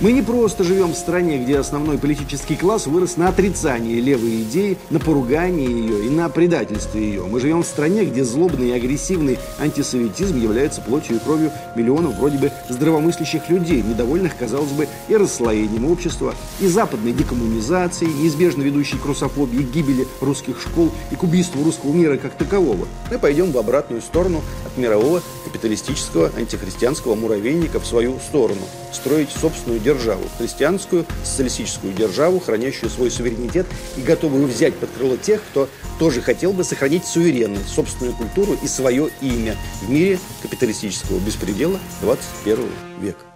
Мы 0.00 0.12
не 0.12 0.22
просто 0.22 0.64
живем 0.64 0.92
в 0.92 0.96
стране, 0.96 1.36
где 1.36 1.58
основной 1.58 1.98
политический 1.98 2.56
класс 2.56 2.86
вырос 2.86 3.18
на 3.18 3.28
отрицании 3.28 4.00
левой 4.00 4.44
идеи, 4.44 4.78
на 4.88 4.98
поругании 4.98 5.68
ее 5.68 6.06
и 6.06 6.08
на 6.08 6.30
предательстве 6.30 7.02
ее. 7.02 7.26
Мы 7.26 7.38
живем 7.38 7.62
в 7.62 7.66
стране, 7.66 8.06
где 8.06 8.24
злобный 8.24 8.68
и 8.68 8.72
агрессивный 8.72 9.38
антисоветизм 9.58 10.40
является 10.40 10.80
плотью 10.80 11.16
и 11.16 11.18
кровью 11.18 11.52
миллионов 11.76 12.16
вроде 12.16 12.38
бы 12.38 12.50
здравомыслящих 12.70 13.50
людей, 13.50 13.82
недовольных, 13.82 14.38
казалось 14.38 14.72
бы, 14.72 14.88
и 15.08 15.16
расслоением 15.16 15.84
общества, 15.84 16.34
и 16.60 16.66
западной 16.66 17.12
декоммунизацией, 17.12 18.10
неизбежно 18.10 18.62
ведущей 18.62 18.96
к 18.96 19.04
русофобии, 19.04 19.68
гибели 19.70 20.08
русских 20.22 20.62
школ 20.62 20.92
и 21.10 21.14
к 21.14 21.22
убийству 21.22 21.62
русского 21.62 21.92
мира 21.92 22.16
как 22.16 22.32
такового. 22.36 22.88
Мы 23.10 23.18
пойдем 23.18 23.52
в 23.52 23.58
обратную 23.58 24.00
сторону 24.00 24.40
от 24.64 24.78
мирового 24.78 25.20
капиталистического 25.44 26.30
антихристианского 26.38 27.16
муравейника 27.16 27.80
в 27.80 27.86
свою 27.86 28.18
сторону, 28.26 28.62
строить 28.92 29.28
собственную 29.30 29.80
державу, 29.90 30.22
христианскую, 30.38 31.04
социалистическую 31.24 31.92
державу, 31.92 32.38
хранящую 32.38 32.90
свой 32.90 33.10
суверенитет 33.10 33.66
и 33.96 34.02
готовую 34.02 34.46
взять 34.46 34.74
под 34.76 34.90
крыло 34.90 35.16
тех, 35.16 35.40
кто 35.50 35.68
тоже 35.98 36.22
хотел 36.22 36.52
бы 36.52 36.64
сохранить 36.64 37.04
суверенность, 37.04 37.68
собственную 37.68 38.14
культуру 38.16 38.56
и 38.62 38.68
свое 38.68 39.10
имя 39.20 39.56
в 39.82 39.90
мире 39.90 40.18
капиталистического 40.42 41.18
беспредела 41.18 41.78
21 42.02 42.66
века. 43.00 43.29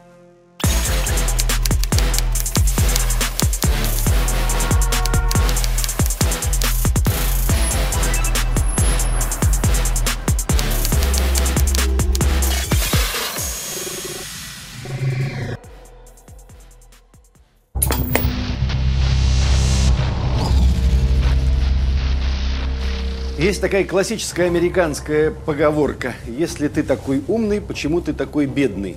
Есть 23.44 23.60
такая 23.60 23.84
классическая 23.84 24.46
американская 24.46 25.30
поговорка. 25.30 26.14
Если 26.26 26.66
ты 26.68 26.82
такой 26.82 27.22
умный, 27.28 27.60
почему 27.60 28.00
ты 28.00 28.14
такой 28.14 28.46
бедный? 28.46 28.96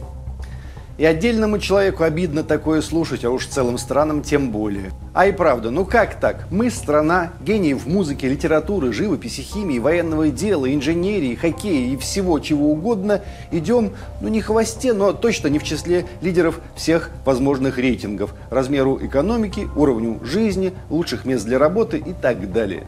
И 0.98 1.04
отдельному 1.04 1.60
человеку 1.60 2.04
обидно 2.04 2.44
такое 2.44 2.82
слушать, 2.82 3.26
а 3.26 3.30
уж 3.30 3.46
целым 3.46 3.78
странам 3.78 4.24
тем 4.24 4.52
более. 4.52 4.92
А 5.14 5.28
и 5.28 5.34
правда, 5.34 5.70
ну 5.70 5.84
как 5.84 6.18
так? 6.22 6.48
Мы 6.50 6.72
страна 6.72 7.34
гениев 7.42 7.86
музыки, 7.86 8.26
литературы, 8.26 8.94
живописи, 8.94 9.42
химии, 9.42 9.80
военного 9.80 10.30
дела, 10.30 10.74
инженерии, 10.74 11.36
хоккея 11.36 11.94
и 11.94 11.98
всего 11.98 12.40
чего 12.40 12.72
угодно. 12.72 13.24
Идем, 13.52 13.92
ну 14.22 14.30
не 14.30 14.40
в 14.40 14.46
хвосте, 14.46 14.94
но 14.94 15.12
точно 15.12 15.50
не 15.50 15.60
в 15.60 15.64
числе 15.66 16.06
лидеров 16.22 16.62
всех 16.74 17.12
возможных 17.26 17.78
рейтингов. 17.78 18.34
Размеру 18.50 18.98
экономики, 19.06 19.68
уровню 19.76 20.22
жизни, 20.24 20.72
лучших 20.90 21.26
мест 21.26 21.44
для 21.46 21.60
работы 21.60 21.98
и 21.98 22.14
так 22.14 22.54
далее. 22.54 22.88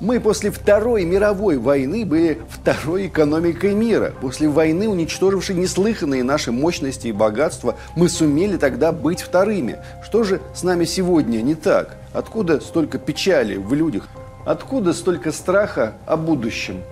Мы 0.00 0.18
после 0.18 0.50
Второй 0.50 1.04
мировой 1.04 1.58
войны 1.58 2.06
были 2.06 2.40
второй 2.48 3.08
экономикой 3.08 3.74
мира. 3.74 4.14
После 4.22 4.48
войны, 4.48 4.88
уничтожившей 4.88 5.54
неслыханные 5.56 6.24
наши 6.24 6.50
мощности 6.52 7.08
и 7.08 7.12
богатства, 7.12 7.76
мы 7.96 8.08
сумели 8.08 8.56
тогда 8.56 8.92
быть 8.92 9.20
вторыми. 9.20 9.76
Что 10.02 10.24
же 10.24 10.40
с 10.54 10.62
нами 10.62 10.86
сегодня 10.86 11.42
не 11.42 11.54
так? 11.54 11.98
Откуда 12.14 12.60
столько 12.60 12.98
печали 12.98 13.56
в 13.56 13.74
людях? 13.74 14.08
Откуда 14.46 14.94
столько 14.94 15.32
страха 15.32 15.92
о 16.06 16.16
будущем? 16.16 16.82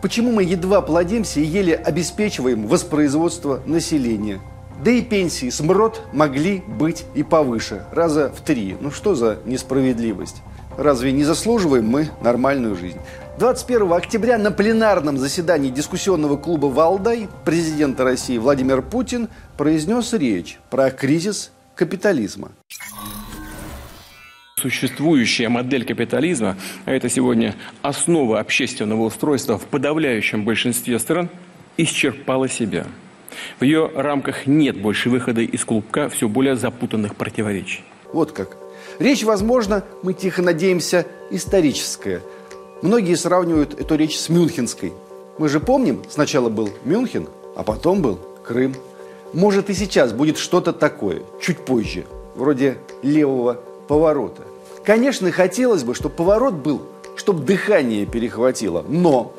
Почему 0.00 0.32
мы 0.32 0.42
едва 0.42 0.80
плодимся 0.80 1.40
и 1.40 1.44
еле 1.44 1.74
обеспечиваем 1.74 2.66
воспроизводство 2.66 3.60
населения? 3.66 4.40
Да 4.82 4.90
и 4.90 5.02
пенсии 5.02 5.50
с 5.50 5.60
могли 5.60 6.62
быть 6.66 7.04
и 7.14 7.22
повыше, 7.22 7.84
раза 7.92 8.30
в 8.30 8.40
три. 8.40 8.76
Ну 8.80 8.90
что 8.90 9.14
за 9.14 9.38
несправедливость? 9.44 10.36
Разве 10.76 11.12
не 11.12 11.24
заслуживаем 11.24 11.86
мы 11.86 12.10
нормальную 12.20 12.76
жизнь? 12.76 12.98
21 13.38 13.92
октября 13.94 14.36
на 14.36 14.50
пленарном 14.50 15.16
заседании 15.16 15.70
дискуссионного 15.70 16.36
клуба 16.36 16.66
«Валдай» 16.66 17.28
президента 17.44 18.04
России 18.04 18.36
Владимир 18.36 18.82
Путин 18.82 19.28
произнес 19.56 20.12
речь 20.12 20.58
про 20.70 20.90
кризис 20.90 21.50
капитализма. 21.74 22.52
Существующая 24.58 25.48
модель 25.48 25.84
капитализма, 25.84 26.56
а 26.84 26.92
это 26.92 27.08
сегодня 27.08 27.54
основа 27.82 28.40
общественного 28.40 29.02
устройства 29.02 29.58
в 29.58 29.64
подавляющем 29.64 30.44
большинстве 30.44 30.98
стран, 30.98 31.30
исчерпала 31.78 32.48
себя. 32.48 32.86
В 33.60 33.64
ее 33.64 33.90
рамках 33.94 34.46
нет 34.46 34.80
больше 34.80 35.08
выхода 35.08 35.40
из 35.40 35.64
клубка 35.64 36.08
все 36.10 36.28
более 36.28 36.56
запутанных 36.56 37.16
противоречий. 37.16 37.82
Вот 38.12 38.32
как. 38.32 38.56
Речь, 38.98 39.24
возможно, 39.24 39.84
мы 40.02 40.14
тихо 40.14 40.42
надеемся, 40.42 41.06
историческая. 41.30 42.22
Многие 42.82 43.14
сравнивают 43.14 43.78
эту 43.78 43.94
речь 43.96 44.18
с 44.18 44.28
Мюнхенской. 44.28 44.92
Мы 45.38 45.48
же 45.48 45.60
помним, 45.60 46.02
сначала 46.08 46.48
был 46.48 46.70
Мюнхен, 46.84 47.28
а 47.54 47.62
потом 47.62 48.00
был 48.00 48.18
Крым. 48.44 48.74
Может 49.32 49.70
и 49.70 49.74
сейчас 49.74 50.12
будет 50.12 50.38
что-то 50.38 50.72
такое, 50.72 51.22
чуть 51.40 51.58
позже, 51.58 52.04
вроде 52.34 52.78
левого 53.02 53.60
поворота. 53.88 54.42
Конечно, 54.84 55.30
хотелось 55.30 55.82
бы, 55.82 55.94
чтобы 55.94 56.14
поворот 56.14 56.54
был, 56.54 56.82
чтобы 57.16 57.44
дыхание 57.44 58.06
перехватило, 58.06 58.84
но 58.88 59.32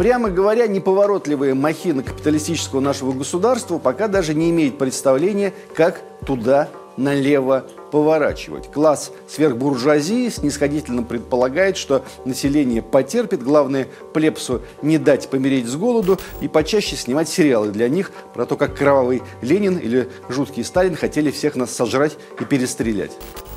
Прямо 0.00 0.30
говоря, 0.30 0.66
неповоротливая 0.66 1.54
махина 1.54 2.02
капиталистического 2.02 2.80
нашего 2.80 3.12
государства 3.12 3.76
пока 3.76 4.08
даже 4.08 4.32
не 4.32 4.48
имеет 4.48 4.78
представления, 4.78 5.52
как 5.74 6.00
туда 6.24 6.70
налево 6.96 7.66
поворачивать. 7.90 8.70
Класс 8.70 9.12
сверхбуржуазии 9.28 10.28
снисходительно 10.28 11.02
предполагает, 11.02 11.76
что 11.76 12.04
население 12.24 12.82
потерпит, 12.82 13.42
главное 13.42 13.88
плебсу 14.14 14.62
не 14.82 14.98
дать 14.98 15.28
помереть 15.28 15.66
с 15.66 15.76
голоду 15.76 16.18
и 16.40 16.48
почаще 16.48 16.96
снимать 16.96 17.28
сериалы 17.28 17.70
для 17.70 17.88
них 17.88 18.12
про 18.34 18.46
то, 18.46 18.56
как 18.56 18.76
кровавый 18.76 19.22
Ленин 19.42 19.76
или 19.78 20.08
жуткий 20.28 20.64
Сталин 20.64 20.96
хотели 20.96 21.30
всех 21.30 21.56
нас 21.56 21.70
сожрать 21.70 22.16
и 22.40 22.44
перестрелять. 22.44 23.12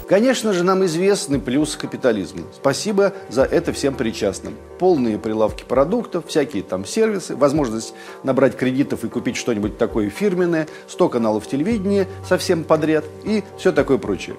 Конечно 0.07 0.53
же, 0.53 0.63
нам 0.63 0.85
известны 0.85 1.39
плюсы 1.39 1.77
капитализма. 1.77 2.43
Спасибо 2.53 3.13
за 3.29 3.43
это 3.43 3.71
всем 3.71 3.95
причастным. 3.95 4.55
Полные 4.77 5.17
прилавки 5.17 5.63
продуктов, 5.63 6.25
всякие 6.27 6.63
там 6.63 6.85
сервисы, 6.85 7.35
возможность 7.35 7.93
набрать 8.23 8.57
кредитов 8.57 9.03
и 9.03 9.09
купить 9.09 9.37
что-нибудь 9.37 9.77
такое 9.77 10.09
фирменное, 10.09 10.67
100 10.87 11.09
каналов 11.09 11.47
телевидения 11.47 12.07
совсем 12.27 12.63
подряд 12.63 13.05
и 13.23 13.43
все 13.57 13.71
такое 13.71 13.97
прочее. 13.97 14.35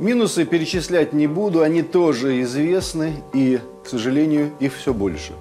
Минусы 0.00 0.44
перечислять 0.44 1.12
не 1.12 1.26
буду, 1.26 1.62
они 1.62 1.82
тоже 1.82 2.40
известны 2.42 3.22
и, 3.32 3.60
к 3.84 3.88
сожалению, 3.88 4.50
их 4.58 4.74
все 4.74 4.94
больше. 4.94 5.34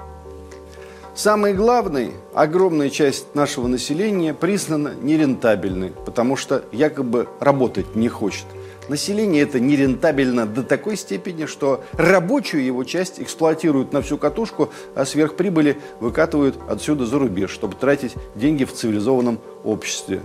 Самый 1.15 1.53
главный, 1.53 2.11
огромная 2.33 2.89
часть 2.89 3.35
нашего 3.35 3.67
населения 3.67 4.33
признана 4.33 4.93
нерентабельной, 5.01 5.91
потому 6.05 6.35
что 6.35 6.63
якобы 6.71 7.27
работать 7.39 7.95
не 7.95 8.09
хочет. 8.09 8.45
Население 8.89 9.43
это 9.43 9.59
нерентабельно 9.59 10.47
до 10.47 10.63
такой 10.63 10.97
степени, 10.97 11.45
что 11.45 11.83
рабочую 11.93 12.65
его 12.65 12.83
часть 12.83 13.21
эксплуатируют 13.21 13.93
на 13.93 14.01
всю 14.01 14.17
катушку, 14.17 14.71
а 14.95 15.05
сверхприбыли 15.05 15.77
выкатывают 15.99 16.57
отсюда 16.67 17.05
за 17.05 17.19
рубеж, 17.19 17.51
чтобы 17.51 17.75
тратить 17.75 18.15
деньги 18.33 18.63
в 18.63 18.73
цивилизованном 18.73 19.39
обществе. 19.63 20.21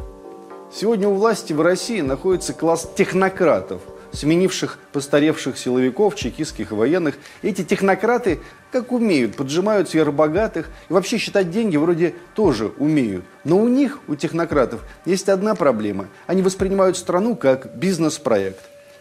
Сегодня 0.73 1.09
у 1.09 1.15
власти 1.15 1.53
в 1.53 1.61
России 1.61 2.01
находится 2.01 2.55
класс 2.55 2.91
технократов– 2.97 3.83
сменивших 4.15 4.79
постаревших 4.93 5.59
силовиков, 5.59 6.15
чекистских 6.15 6.73
и 6.73 6.75
военных. 6.75 7.17
Эти 7.43 7.65
технократы, 7.65 8.41
как 8.73 8.93
умеют, 8.93 9.37
поджимают 9.37 9.89
сверхбогатых 9.89 10.69
и 10.89 10.93
вообще 10.93 11.19
считать 11.19 11.51
деньги 11.51 11.77
вроде 11.77 12.15
тоже 12.35 12.73
умеют. 12.79 13.25
Но 13.45 13.59
у 13.59 13.69
них, 13.69 13.99
у 14.09 14.15
технократов, 14.15 14.83
есть 15.05 15.29
одна 15.29 15.55
проблема. 15.55 16.09
Они 16.27 16.43
воспринимают 16.43 16.97
страну 16.97 17.37
как 17.37 17.77
бизнес-проект. 17.77 18.61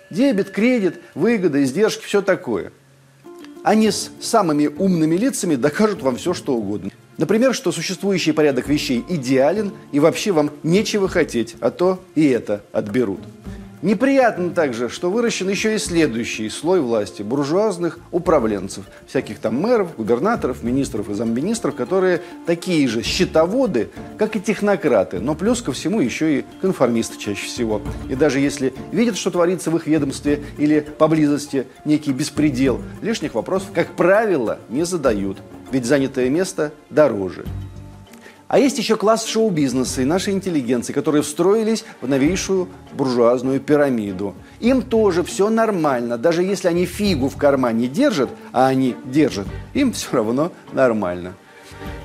Дебет, 0.10 0.52
кредит, 0.52 1.00
выгода, 1.16 1.64
издержки, 1.64 2.06
все 2.06 2.22
такое. 2.22 2.72
Они 3.64 3.90
с 3.92 4.12
самыми 4.20 4.68
умными 4.68 5.16
лицами 5.16 5.56
докажут 5.56 6.02
вам 6.02 6.18
все, 6.18 6.34
что 6.34 6.56
угодно. 6.56 6.92
Например, 7.18 7.54
что 7.54 7.72
существующий 7.72 8.32
порядок 8.32 8.68
вещей 8.68 9.06
идеален 9.08 9.72
и 9.92 10.00
вообще 10.00 10.32
вам 10.32 10.52
нечего 10.64 11.08
хотеть, 11.08 11.56
а 11.62 11.70
то 11.70 12.04
и 12.16 12.28
это 12.28 12.64
отберут. 12.72 13.20
Неприятно 13.84 14.52
также, 14.52 14.88
что 14.88 15.12
выращен 15.12 15.50
еще 15.50 15.76
и 15.76 15.78
следующий 15.78 16.48
слой 16.48 16.80
власти– 16.80 17.22
буржуазных 17.24 18.00
управленцев, 18.12 18.86
всяких 19.08 19.40
там 19.40 19.60
мэров, 19.60 19.98
губернаторов, 19.98 20.64
министров 20.64 21.10
и 21.10 21.14
замминистров, 21.14 21.76
которые 21.76 22.22
такие 22.46 22.88
же 22.88 23.04
счетоводы, 23.04 23.90
как 24.18 24.38
и 24.38 24.40
технократы, 24.40 25.20
но 25.20 25.36
плюс 25.36 25.62
ко 25.62 25.74
всему 25.74 26.00
еще 26.00 26.40
и 26.40 26.46
конформисты 26.62 27.20
чаще 27.20 27.46
всего. 27.46 27.82
И 28.10 28.16
даже 28.16 28.40
если 28.40 28.74
видят, 28.94 29.18
что 29.18 29.32
творится 29.32 29.70
в 29.70 29.76
их 29.76 29.86
ведомстве 29.86 30.42
или 30.58 30.80
поблизости 30.80 31.68
некий 31.84 32.14
беспредел, 32.14 32.82
лишних 33.02 33.34
вопросов, 33.34 33.72
как 33.76 33.98
правило, 33.98 34.60
не 34.70 34.86
задают, 34.86 35.40
ведь 35.74 35.84
занятое 35.84 36.30
место 36.30 36.72
дороже. 36.90 37.44
А 38.54 38.60
есть 38.60 38.78
еще 38.78 38.98
класс 38.98 39.26
шоу-бизнеса 39.26 40.04
и 40.04 40.06
нашей 40.06 40.36
интеллигенции, 40.36 40.94
которые 40.94 41.24
встроились 41.24 41.86
в 42.02 42.08
новейшую 42.08 42.70
буржуазную 42.94 43.60
пирамиду. 43.60 44.36
Им 44.60 44.84
тоже 44.84 45.24
все 45.24 45.50
нормально, 45.50 46.20
даже 46.20 46.44
если 46.44 46.68
они 46.68 46.86
фигу 46.86 47.30
в 47.30 47.36
кармане 47.36 47.88
держат, 47.88 48.30
а 48.52 48.68
они 48.68 48.96
держат, 49.06 49.48
им 49.74 49.92
все 49.92 50.18
равно 50.18 50.52
нормально. 50.72 51.34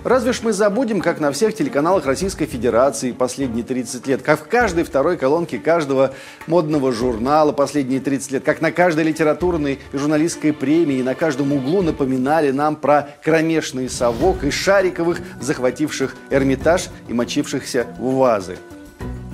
Разве 0.08 0.32
ж 0.32 0.40
мы 0.43 0.55
забудем, 0.55 1.02
как 1.02 1.20
на 1.20 1.32
всех 1.32 1.55
телеканалах 1.55 2.06
Российской 2.06 2.46
Федерации 2.46 3.12
последние 3.12 3.62
30 3.62 4.06
лет, 4.06 4.22
как 4.22 4.40
в 4.40 4.49
каждой 4.49 4.84
второй 4.84 5.19
колонке 5.19 5.58
каждого 5.58 6.14
модного 6.46 6.93
журнала 6.93 7.52
последние 7.52 8.00
30 8.00 8.32
лет, 8.32 8.43
как 8.43 8.62
на 8.62 8.72
каждой 8.72 9.05
литературной 9.05 9.81
и 9.93 9.99
журналистской 9.99 10.55
премии, 10.55 11.02
на 11.02 11.14
каждом 11.14 11.52
углу 11.52 11.82
напоминали 11.82 12.52
нам 12.52 12.76
про 12.76 13.10
кромешный 13.22 13.90
совок 13.90 14.44
и 14.44 14.50
шариковых, 14.50 15.20
захвативших 15.43 16.16
Эрмитаж 16.31 16.87
и 17.08 17.12
мочившихся 17.12 17.87
в 17.99 18.14
вазы. 18.14 18.56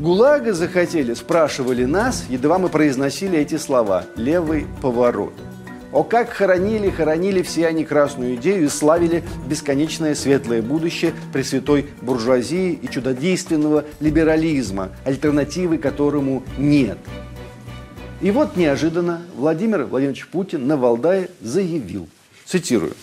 ГУЛАГа 0.01 0.55
захотели, 0.55 1.15
спрашивали 1.15 1.85
нас, 1.85 2.25
едва 2.29 2.59
мы 2.59 2.69
произносили 2.69 3.39
эти 3.39 3.59
слова 3.59 4.07
«левый 4.17 4.67
поворот». 4.83 5.35
О, 5.95 6.03
как 6.03 6.31
хоронили, 6.31 6.91
хоронили 6.91 7.41
все 7.43 7.69
они 7.69 7.85
красную 7.85 8.35
идею 8.35 8.65
и 8.65 8.69
славили 8.69 9.23
бесконечное 9.49 10.17
светлое 10.17 10.61
будущее 10.61 11.15
пресвятой 11.33 11.87
буржуазии 12.03 12.73
и 12.73 12.89
чудодейственного 12.89 13.85
либерализма, 14.01 14.91
альтернативы 15.05 15.79
которому 15.79 16.43
нет. 16.59 16.99
И 18.21 18.33
вот 18.33 18.57
неожиданно 18.57 19.23
Владимир 19.37 19.85
Владимирович 19.85 20.27
Путин 20.27 20.67
на 20.67 20.77
Валдае 20.77 21.31
заявил, 21.41 22.09
цитирую, 22.45 22.95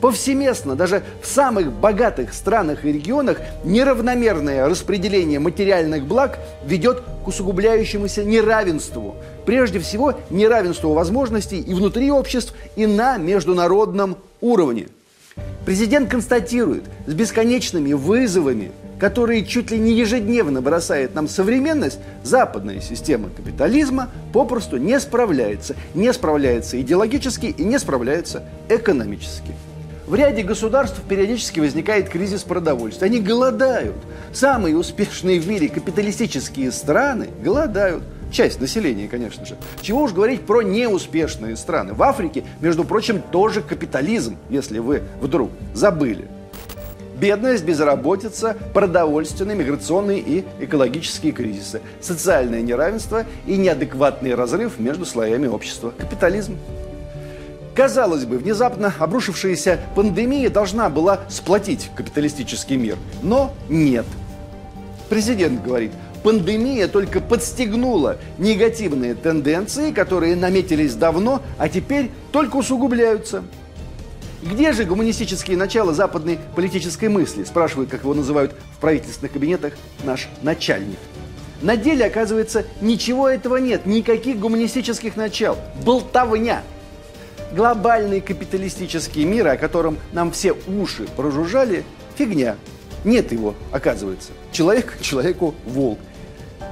Повсеместно, 0.00 0.76
даже 0.76 1.02
в 1.22 1.26
самых 1.26 1.72
богатых 1.72 2.34
странах 2.34 2.84
и 2.84 2.92
регионах, 2.92 3.38
неравномерное 3.64 4.68
распределение 4.68 5.38
материальных 5.38 6.04
благ 6.04 6.38
ведет 6.64 7.02
к 7.24 7.28
усугубляющемуся 7.28 8.22
неравенству. 8.22 9.16
Прежде 9.46 9.78
всего, 9.78 10.14
неравенству 10.28 10.92
возможностей 10.92 11.60
и 11.60 11.72
внутри 11.72 12.10
обществ, 12.10 12.54
и 12.76 12.86
на 12.86 13.16
международном 13.16 14.18
уровне. 14.40 14.88
Президент 15.64 16.10
констатирует, 16.10 16.84
с 17.06 17.12
бесконечными 17.12 17.92
вызовами, 17.92 18.72
которые 18.98 19.44
чуть 19.44 19.70
ли 19.70 19.78
не 19.78 19.92
ежедневно 19.92 20.62
бросает 20.62 21.14
нам 21.14 21.28
современность, 21.28 21.98
западная 22.22 22.80
система 22.80 23.30
капитализма 23.30 24.10
попросту 24.32 24.76
не 24.76 24.98
справляется. 25.00 25.74
Не 25.94 26.12
справляется 26.12 26.80
идеологически 26.80 27.46
и 27.46 27.64
не 27.64 27.78
справляется 27.78 28.44
экономически. 28.68 29.54
В 30.06 30.14
ряде 30.14 30.44
государств 30.44 31.00
периодически 31.08 31.58
возникает 31.58 32.08
кризис 32.08 32.44
продовольствия. 32.44 33.06
Они 33.06 33.18
голодают. 33.18 33.96
Самые 34.32 34.76
успешные 34.76 35.40
в 35.40 35.48
мире 35.48 35.68
капиталистические 35.68 36.70
страны 36.70 37.28
голодают. 37.42 38.04
Часть 38.30 38.60
населения, 38.60 39.08
конечно 39.08 39.44
же. 39.44 39.56
Чего 39.80 40.02
уж 40.02 40.12
говорить 40.12 40.42
про 40.42 40.62
неуспешные 40.62 41.56
страны. 41.56 41.92
В 41.92 42.02
Африке, 42.04 42.44
между 42.60 42.84
прочим, 42.84 43.20
тоже 43.20 43.62
капитализм, 43.62 44.36
если 44.48 44.78
вы 44.78 45.02
вдруг 45.20 45.50
забыли. 45.74 46.28
Бедность, 47.18 47.64
безработица, 47.64 48.56
продовольственные, 48.74 49.56
миграционные 49.56 50.20
и 50.20 50.44
экологические 50.60 51.32
кризисы, 51.32 51.80
социальное 52.00 52.62
неравенство 52.62 53.24
и 53.46 53.56
неадекватный 53.56 54.34
разрыв 54.36 54.78
между 54.78 55.04
слоями 55.04 55.48
общества. 55.48 55.92
Капитализм. 55.98 56.58
Казалось 57.76 58.24
бы, 58.24 58.38
внезапно 58.38 58.94
обрушившаяся 58.98 59.78
пандемия 59.94 60.48
должна 60.48 60.88
была 60.88 61.20
сплотить 61.28 61.90
капиталистический 61.94 62.78
мир. 62.78 62.96
Но 63.22 63.52
нет. 63.68 64.06
Президент 65.10 65.62
говорит, 65.62 65.92
пандемия 66.22 66.88
только 66.88 67.20
подстегнула 67.20 68.16
негативные 68.38 69.14
тенденции, 69.14 69.92
которые 69.92 70.36
наметились 70.36 70.94
давно, 70.94 71.42
а 71.58 71.68
теперь 71.68 72.10
только 72.32 72.56
усугубляются. 72.56 73.44
Где 74.42 74.72
же 74.72 74.84
гуманистические 74.84 75.58
начала 75.58 75.92
западной 75.92 76.38
политической 76.54 77.10
мысли, 77.10 77.44
спрашивает, 77.44 77.90
как 77.90 78.04
его 78.04 78.14
называют 78.14 78.54
в 78.74 78.80
правительственных 78.80 79.32
кабинетах, 79.32 79.74
наш 80.02 80.28
начальник. 80.40 80.98
На 81.60 81.76
деле, 81.76 82.06
оказывается, 82.06 82.64
ничего 82.80 83.28
этого 83.28 83.56
нет, 83.56 83.84
никаких 83.84 84.38
гуманистических 84.38 85.16
начал. 85.16 85.58
Болтовня– 85.84 86.62
глобальный 87.52 88.20
капиталистический 88.20 89.24
мир, 89.24 89.48
о 89.48 89.56
котором 89.56 89.98
нам 90.12 90.32
все 90.32 90.54
уши 90.66 91.06
прожужжали, 91.16 91.84
фигня. 92.16 92.56
Нет 93.04 93.32
его, 93.32 93.54
оказывается. 93.70 94.32
Человек 94.52 94.98
человеку 95.00 95.54
волк. 95.64 95.98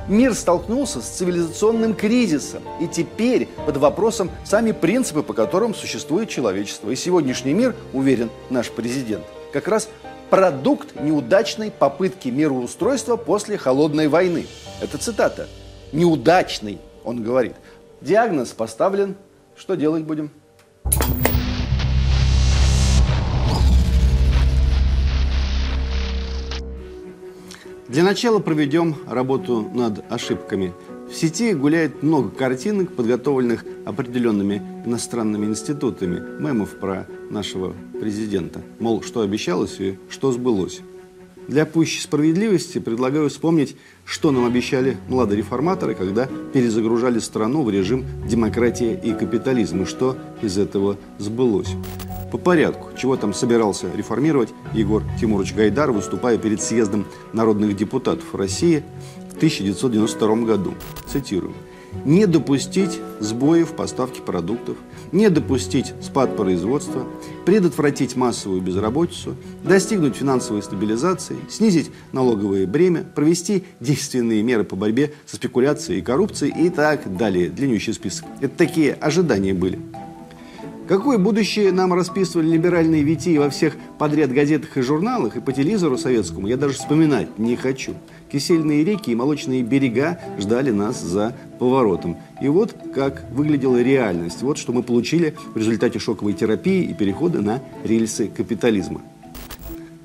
Мир 0.08 0.34
столкнулся 0.34 1.00
с 1.00 1.08
цивилизационным 1.08 1.94
кризисом, 1.94 2.62
и 2.78 2.86
теперь 2.86 3.48
под 3.64 3.78
вопросом 3.78 4.30
сами 4.44 4.72
принципы, 4.72 5.22
по 5.22 5.32
которым 5.32 5.74
существует 5.74 6.28
человечество. 6.28 6.90
И 6.90 6.96
сегодняшний 6.96 7.54
мир, 7.54 7.74
уверен 7.94 8.28
наш 8.50 8.70
президент, 8.70 9.24
как 9.52 9.66
раз 9.66 9.88
продукт 10.28 11.00
неудачной 11.00 11.70
попытки 11.70 12.28
мироустройства 12.28 13.16
после 13.16 13.56
холодной 13.56 14.08
войны. 14.08 14.46
Это 14.82 14.98
цитата. 14.98 15.48
Неудачный, 15.92 16.80
он 17.04 17.22
говорит. 17.22 17.54
Диагноз 18.00 18.50
поставлен. 18.50 19.14
Что 19.56 19.74
делать 19.74 20.02
будем? 20.02 20.30
Для 27.88 28.02
начала 28.02 28.38
проведем 28.38 28.96
работу 29.06 29.68
над 29.74 30.10
ошибками. 30.10 30.72
В 31.10 31.14
сети 31.14 31.52
гуляет 31.52 32.02
много 32.02 32.30
картинок, 32.30 32.96
подготовленных 32.96 33.64
определенными 33.84 34.62
иностранными 34.86 35.44
институтами, 35.44 36.40
мемов 36.40 36.70
про 36.80 37.06
нашего 37.28 37.74
президента. 38.00 38.62
Мол, 38.78 39.02
что 39.02 39.20
обещалось 39.20 39.78
и 39.80 39.98
что 40.08 40.32
сбылось. 40.32 40.80
Для 41.48 41.66
пущей 41.66 42.00
справедливости 42.00 42.78
предлагаю 42.78 43.28
вспомнить, 43.28 43.76
что 44.04 44.30
нам 44.30 44.46
обещали 44.46 44.96
молодые 45.08 45.38
реформаторы, 45.38 45.94
когда 45.94 46.28
перезагружали 46.52 47.18
страну 47.18 47.62
в 47.62 47.70
режим 47.70 48.04
демократии 48.26 48.98
и 49.02 49.12
капитализма, 49.12 49.82
и 49.82 49.86
что 49.86 50.16
из 50.42 50.56
этого 50.56 50.96
сбылось. 51.18 51.74
По 52.32 52.38
порядку, 52.38 52.90
чего 52.96 53.16
там 53.16 53.34
собирался 53.34 53.86
реформировать 53.94 54.48
Егор 54.72 55.02
Тимурович 55.20 55.54
Гайдар, 55.54 55.92
выступая 55.92 56.38
перед 56.38 56.60
съездом 56.62 57.06
народных 57.32 57.76
депутатов 57.76 58.34
России 58.34 58.82
в 59.30 59.36
1992 59.36 60.36
году. 60.36 60.74
Цитирую 61.06 61.54
не 62.04 62.26
допустить 62.26 63.00
сбоев 63.20 63.70
в 63.70 63.76
поставке 63.76 64.20
продуктов, 64.22 64.76
не 65.12 65.30
допустить 65.30 65.94
спад 66.02 66.36
производства, 66.36 67.06
предотвратить 67.46 68.16
массовую 68.16 68.60
безработицу, 68.60 69.36
достигнуть 69.62 70.16
финансовой 70.16 70.62
стабилизации, 70.62 71.36
снизить 71.48 71.90
налоговое 72.12 72.66
бремя, 72.66 73.04
провести 73.04 73.64
действенные 73.80 74.42
меры 74.42 74.64
по 74.64 74.76
борьбе 74.76 75.12
со 75.26 75.36
спекуляцией 75.36 76.00
и 76.00 76.02
коррупцией 76.02 76.66
и 76.66 76.70
так 76.70 77.16
далее. 77.16 77.48
Длиннющий 77.48 77.94
список. 77.94 78.26
Это 78.40 78.56
такие 78.56 78.94
ожидания 78.94 79.54
были. 79.54 79.78
Какое 80.86 81.16
будущее 81.16 81.72
нам 81.72 81.94
расписывали 81.94 82.50
либеральные 82.50 83.04
витии 83.04 83.38
во 83.38 83.48
всех 83.48 83.74
подряд 83.98 84.30
газетах 84.30 84.76
и 84.76 84.82
журналах, 84.82 85.34
и 85.36 85.40
по 85.40 85.50
телевизору 85.50 85.96
советскому, 85.96 86.46
я 86.46 86.58
даже 86.58 86.74
вспоминать 86.74 87.38
не 87.38 87.56
хочу. 87.56 87.94
Кисельные 88.34 88.82
реки 88.82 89.12
и 89.12 89.14
молочные 89.14 89.62
берега 89.62 90.18
ждали 90.40 90.72
нас 90.72 91.00
за 91.00 91.36
поворотом. 91.60 92.16
И 92.42 92.48
вот 92.48 92.74
как 92.92 93.30
выглядела 93.30 93.80
реальность. 93.80 94.42
Вот 94.42 94.58
что 94.58 94.72
мы 94.72 94.82
получили 94.82 95.36
в 95.54 95.56
результате 95.56 96.00
шоковой 96.00 96.32
терапии 96.32 96.82
и 96.82 96.94
перехода 96.94 97.40
на 97.40 97.62
рельсы 97.84 98.26
капитализма. 98.26 99.02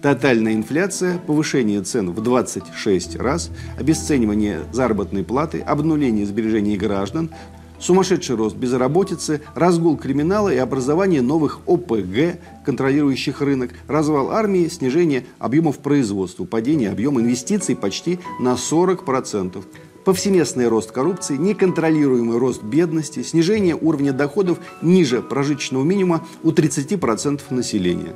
Тотальная 0.04 0.54
инфляция, 0.54 1.18
повышение 1.18 1.82
цен 1.82 2.12
в 2.12 2.22
26 2.22 3.16
раз, 3.16 3.50
обесценивание 3.80 4.60
заработной 4.74 5.24
платы, 5.24 5.62
обнуление 5.62 6.28
сбережений 6.28 6.78
граждан, 6.78 7.32
Сумасшедший 7.80 8.36
рост 8.36 8.58
безработицы, 8.58 9.42
разгул 9.56 9.98
криминала 9.98 10.54
и 10.54 10.58
образование 10.58 11.22
новых 11.22 11.60
ОПГ, 11.66 12.40
контролирующих 12.66 13.42
рынок, 13.42 13.72
развал 13.88 14.32
армии, 14.32 14.68
снижение 14.68 15.26
объемов 15.40 15.80
производства, 15.80 16.44
падение 16.44 16.92
объема 16.92 17.22
инвестиций 17.22 17.76
почти 17.76 18.20
на 18.40 18.56
40%. 18.56 19.64
Повсеместный 20.04 20.68
рост 20.68 20.92
коррупции, 20.92 21.38
неконтролируемый 21.38 22.38
рост 22.38 22.64
бедности, 22.64 23.22
снижение 23.24 23.76
уровня 23.80 24.12
доходов 24.12 24.60
ниже 24.82 25.22
прожиточного 25.22 25.84
минимума 25.84 26.26
у 26.44 26.52
30% 26.52 27.42
населения. 27.50 28.16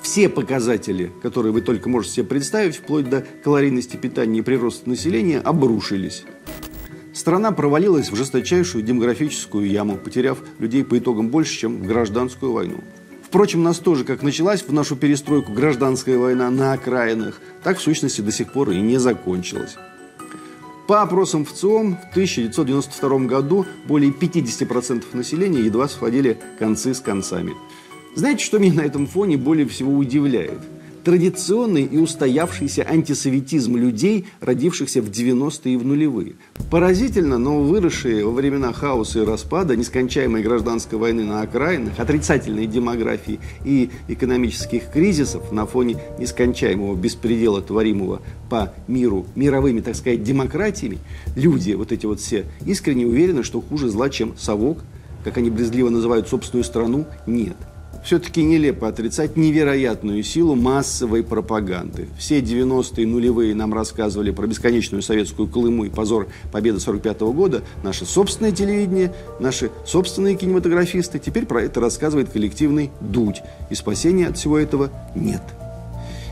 Все 0.00 0.28
показатели, 0.28 1.12
которые 1.22 1.52
вы 1.52 1.60
только 1.60 1.88
можете 1.88 2.14
себе 2.14 2.26
представить, 2.26 2.76
вплоть 2.76 3.10
до 3.10 3.26
калорийности 3.42 3.96
питания 3.96 4.38
и 4.38 4.42
прироста 4.42 4.88
населения, 4.88 5.40
обрушились. 5.40 6.24
Страна 7.18 7.50
провалилась 7.50 8.12
в 8.12 8.14
жесточайшую 8.14 8.84
демографическую 8.84 9.68
яму, 9.68 9.96
потеряв 9.96 10.38
людей 10.60 10.84
по 10.84 10.96
итогам 10.96 11.30
больше, 11.30 11.58
чем 11.58 11.78
в 11.78 11.84
гражданскую 11.84 12.52
войну. 12.52 12.78
Впрочем, 13.24 13.64
нас 13.64 13.78
тоже, 13.78 14.04
как 14.04 14.22
началась 14.22 14.62
в 14.62 14.72
нашу 14.72 14.94
перестройку 14.94 15.52
гражданская 15.52 16.16
война 16.16 16.48
на 16.48 16.74
окраинах, 16.74 17.40
так 17.64 17.78
в 17.78 17.82
сущности 17.82 18.20
до 18.20 18.30
сих 18.30 18.52
пор 18.52 18.70
и 18.70 18.80
не 18.80 18.98
закончилась. 18.98 19.74
По 20.86 21.02
опросам 21.02 21.44
ВЦИОМ 21.44 21.96
в 21.96 22.10
1992 22.12 23.18
году 23.26 23.66
более 23.88 24.12
50% 24.12 25.04
населения 25.14 25.62
едва 25.62 25.88
сводили 25.88 26.38
концы 26.60 26.94
с 26.94 27.00
концами. 27.00 27.54
Знаете, 28.14 28.44
что 28.44 28.60
меня 28.60 28.74
на 28.74 28.82
этом 28.82 29.08
фоне 29.08 29.36
более 29.36 29.66
всего 29.66 29.92
удивляет– 29.92 30.60
традиционный 31.08 31.84
и 31.84 31.96
устоявшийся 31.96 32.82
антисоветизм 32.82 33.78
людей, 33.78 34.26
родившихся 34.42 35.00
в 35.00 35.06
90-е 35.06 35.72
и 35.72 35.76
в 35.78 35.82
нулевые. 35.82 36.34
Поразительно, 36.70 37.38
но 37.38 37.62
выросшие 37.62 38.26
во 38.26 38.30
времена 38.30 38.74
хаоса 38.74 39.20
и 39.20 39.24
распада, 39.24 39.74
нескончаемой 39.74 40.42
гражданской 40.42 40.98
войны 40.98 41.24
на 41.24 41.40
окраинах, 41.40 41.98
отрицательной 41.98 42.66
демографии 42.66 43.40
и 43.64 43.88
экономических 44.08 44.90
кризисов 44.92 45.50
на 45.50 45.64
фоне 45.64 45.96
нескончаемого 46.18 46.94
беспредела, 46.94 47.62
творимого 47.62 48.20
по 48.50 48.74
миру 48.86 49.24
мировыми, 49.34 49.80
так 49.80 49.94
сказать, 49.94 50.22
демократиями, 50.22 50.98
люди, 51.36 51.72
вот 51.72 51.90
эти 51.90 52.04
вот 52.04 52.20
все, 52.20 52.44
искренне 52.66 53.06
уверены, 53.06 53.44
что 53.44 53.62
хуже 53.62 53.88
зла, 53.88 54.10
чем 54.10 54.36
совок, 54.36 54.80
как 55.24 55.38
они 55.38 55.48
брезгливо 55.48 55.88
называют 55.88 56.28
собственную 56.28 56.64
страну, 56.64 57.06
нет 57.26 57.56
все-таки 58.04 58.42
нелепо 58.42 58.88
отрицать 58.88 59.36
невероятную 59.36 60.22
силу 60.22 60.54
массовой 60.54 61.22
пропаганды. 61.22 62.08
Все 62.18 62.40
90-е 62.40 63.06
нулевые 63.06 63.54
нам 63.54 63.74
рассказывали 63.74 64.30
про 64.30 64.46
бесконечную 64.46 65.02
советскую 65.02 65.48
Колыму 65.48 65.84
и 65.84 65.90
позор 65.90 66.28
победы 66.52 66.80
45 66.80 67.22
-го 67.22 67.32
года. 67.32 67.62
Наше 67.82 68.06
собственное 68.06 68.52
телевидение, 68.52 69.12
наши 69.40 69.70
собственные 69.86 70.36
кинематографисты. 70.36 71.18
Теперь 71.18 71.46
про 71.46 71.62
это 71.62 71.80
рассказывает 71.80 72.30
коллективный 72.30 72.90
Дудь. 73.00 73.42
И 73.70 73.74
спасения 73.74 74.28
от 74.28 74.38
всего 74.38 74.58
этого 74.58 74.90
нет. 75.14 75.42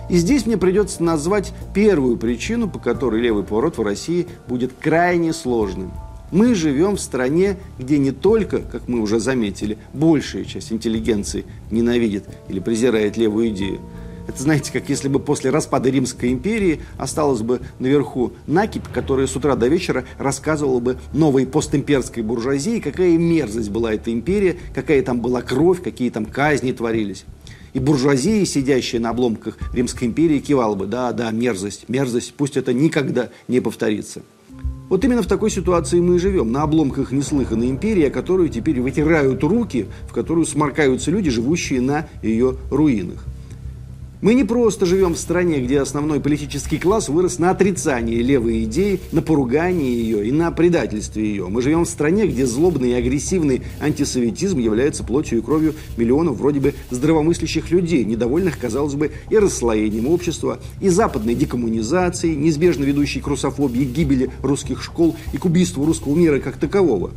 И 0.08 0.18
здесь 0.18 0.46
мне 0.46 0.56
придется 0.56 1.02
назвать 1.02 1.52
первую 1.74 2.16
причину, 2.16 2.68
по 2.68 2.78
которой 2.78 3.20
левый 3.20 3.42
поворот 3.42 3.76
в 3.76 3.82
России 3.82 4.28
будет 4.46 4.72
крайне 4.80 5.32
сложным– 5.32 5.92
мы 6.36 6.54
живем 6.54 6.96
в 6.96 7.00
стране, 7.00 7.56
где 7.78 7.96
не 7.96 8.12
только, 8.12 8.58
как 8.58 8.88
мы 8.88 9.00
уже 9.00 9.20
заметили, 9.20 9.78
большая 9.94 10.44
часть 10.44 10.70
интеллигенции 10.70 11.46
ненавидит 11.70 12.24
или 12.50 12.60
презирает 12.60 13.16
левую 13.16 13.48
идею. 13.48 13.80
Это, 14.28 14.42
знаете, 14.42 14.70
как 14.70 14.90
если 14.90 15.08
бы 15.08 15.18
после 15.18 15.48
распада 15.48 15.88
Римской 15.88 16.32
империи 16.32 16.80
осталось 16.98 17.40
бы 17.40 17.60
наверху 17.78 18.34
накипь, 18.46 18.86
которая 18.92 19.26
с 19.26 19.34
утра 19.34 19.56
до 19.56 19.68
вечера 19.68 20.04
рассказывала 20.18 20.80
бы 20.80 20.98
новой 21.14 21.46
постимперской 21.46 22.22
буржуазии, 22.22 22.80
какая 22.80 23.16
мерзость 23.16 23.70
была 23.70 23.94
эта 23.94 24.12
империя, 24.12 24.58
какая 24.74 25.00
там 25.02 25.20
была 25.20 25.40
кровь, 25.40 25.82
какие 25.82 26.10
там 26.10 26.26
казни 26.26 26.72
творились. 26.72 27.24
И 27.72 27.78
буржуазия, 27.78 28.44
сидящая 28.44 29.00
на 29.00 29.10
обломках 29.10 29.56
Римской 29.72 30.08
империи, 30.08 30.40
кивала 30.40 30.74
бы, 30.74 30.86
да, 30.86 31.12
да, 31.12 31.30
мерзость, 31.30 31.88
мерзость, 31.88 32.34
пусть 32.36 32.58
это 32.58 32.74
никогда 32.74 33.30
не 33.48 33.60
повторится. 33.60 34.20
Вот 34.88 35.04
именно 35.04 35.22
в 35.22 35.26
такой 35.26 35.50
ситуации 35.50 35.98
мы 35.98 36.16
и 36.16 36.18
живем, 36.18 36.52
на 36.52 36.62
обломках 36.62 37.10
неслыханной 37.10 37.70
империи, 37.70 38.08
которую 38.08 38.48
теперь 38.48 38.80
вытирают 38.80 39.42
руки, 39.42 39.86
в 40.08 40.12
которую 40.12 40.46
сморкаются 40.46 41.10
люди, 41.10 41.28
живущие 41.28 41.80
на 41.80 42.08
ее 42.22 42.56
руинах. 42.70 43.24
Мы 44.22 44.32
не 44.32 44.44
просто 44.44 44.86
живем 44.86 45.12
в 45.12 45.18
стране, 45.18 45.58
где 45.60 45.78
основной 45.78 46.20
политический 46.20 46.78
класс 46.78 47.10
вырос 47.10 47.38
на 47.38 47.50
отрицании 47.50 48.22
левой 48.22 48.64
идеи, 48.64 48.98
на 49.12 49.20
поругании 49.20 49.92
ее 49.92 50.26
и 50.26 50.32
на 50.32 50.50
предательстве 50.50 51.22
ее. 51.22 51.48
Мы 51.48 51.60
живем 51.60 51.84
в 51.84 51.88
стране, 51.88 52.26
где 52.26 52.46
злобный 52.46 52.92
и 52.92 52.94
агрессивный 52.94 53.60
антисоветизм 53.78 54.58
является 54.58 55.04
плотью 55.04 55.38
и 55.38 55.42
кровью 55.42 55.74
миллионов 55.98 56.38
вроде 56.38 56.60
бы 56.60 56.74
здравомыслящих 56.88 57.70
людей, 57.70 58.06
недовольных, 58.06 58.58
казалось 58.58 58.94
бы, 58.94 59.12
и 59.28 59.36
расслоением 59.36 60.08
общества, 60.08 60.60
и 60.80 60.88
западной 60.88 61.34
декоммунизацией, 61.34 62.36
неизбежно 62.36 62.84
ведущей 62.84 63.20
к 63.20 63.26
русофобии, 63.26 63.84
гибели 63.84 64.30
русских 64.40 64.82
школ 64.82 65.14
и 65.34 65.36
к 65.36 65.44
убийству 65.44 65.84
русского 65.84 66.14
мира 66.14 66.40
как 66.40 66.56
такового 66.56 67.10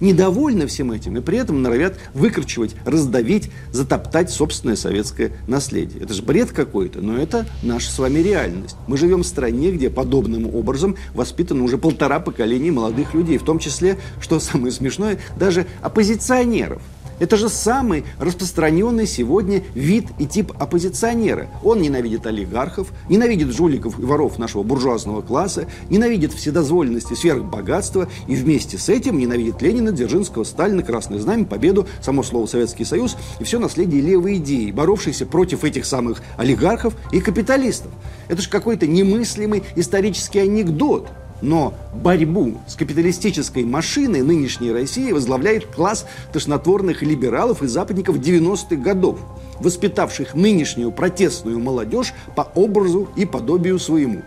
недовольны 0.00 0.66
всем 0.66 0.92
этим 0.92 1.16
и 1.16 1.20
при 1.20 1.38
этом 1.38 1.62
норовят 1.62 1.98
выкручивать, 2.12 2.74
раздавить, 2.84 3.50
затоптать 3.72 4.30
собственное 4.30 4.76
советское 4.76 5.32
наследие. 5.46 6.02
Это 6.02 6.14
же 6.14 6.22
бред 6.22 6.52
какой-то, 6.52 7.00
но 7.00 7.16
это 7.18 7.46
наша 7.62 7.90
с 7.90 7.98
вами 7.98 8.20
реальность. 8.20 8.76
Мы 8.86 8.96
живем 8.96 9.22
в 9.22 9.26
стране, 9.26 9.70
где 9.70 9.90
подобным 9.90 10.54
образом 10.54 10.96
воспитано 11.14 11.64
уже 11.64 11.78
полтора 11.78 12.20
поколения 12.20 12.70
молодых 12.70 13.14
людей, 13.14 13.38
в 13.38 13.44
том 13.44 13.58
числе, 13.58 13.98
что 14.20 14.40
самое 14.40 14.72
смешное, 14.72 15.18
даже 15.36 15.66
оппозиционеров– 15.82 16.82
это 17.18 17.36
же 17.36 17.48
самый 17.48 18.04
распространенный 18.18 19.06
сегодня 19.06 19.62
вид 19.74 20.06
и 20.18 20.26
тип 20.26 20.52
оппозиционера. 20.58 21.48
Он 21.62 21.80
ненавидит 21.80 22.26
олигархов, 22.26 22.92
ненавидит 23.08 23.52
жуликов 23.52 23.98
и 23.98 24.02
воров 24.02 24.38
нашего 24.38 24.62
буржуазного 24.62 25.22
класса, 25.22 25.66
ненавидит 25.90 26.32
вседозволенность 26.32 27.10
и 27.10 27.14
сверхбогатство, 27.14 28.08
и 28.26 28.34
вместе 28.34 28.78
с 28.78 28.88
этим 28.88 29.18
ненавидит 29.18 29.62
Ленина, 29.62 29.92
Дзержинского, 29.92 30.44
Сталина, 30.44 30.82
Красное 30.82 31.18
Знамя, 31.18 31.44
Победу, 31.44 31.86
само 32.02 32.22
слово 32.22 32.46
Советский 32.46 32.84
Союз 32.84 33.16
и 33.38 33.44
все 33.44 33.58
наследие 33.58 34.02
левой 34.02 34.36
идеи, 34.36 34.70
боровшейся 34.70 35.26
против 35.26 35.64
этих 35.64 35.86
самых 35.86 36.22
олигархов 36.36 36.94
и 37.12 37.20
капиталистов. 37.20 37.90
Это 38.28 38.42
же 38.42 38.48
какой-то 38.48 38.86
немыслимый 38.86 39.62
исторический 39.76 40.40
анекдот– 40.40 41.08
но 41.40 41.74
борьбу 41.92 42.54
с 42.66 42.74
капиталистической 42.74 43.64
машиной 43.64 44.22
нынешней 44.22 44.72
России 44.72 45.12
возглавляет 45.12 45.66
класс 45.66 46.06
тошнотворных 46.32 47.02
либералов 47.02 47.62
и 47.62 47.66
западников 47.66 48.16
90-х 48.16 48.76
годов, 48.76 49.18
воспитавших 49.60 50.34
нынешнюю 50.34 50.92
протестную 50.92 51.58
молодежь 51.58 52.12
по 52.34 52.42
образу 52.54 53.08
и 53.16 53.24
подобию 53.24 53.78
своему. 53.78 54.22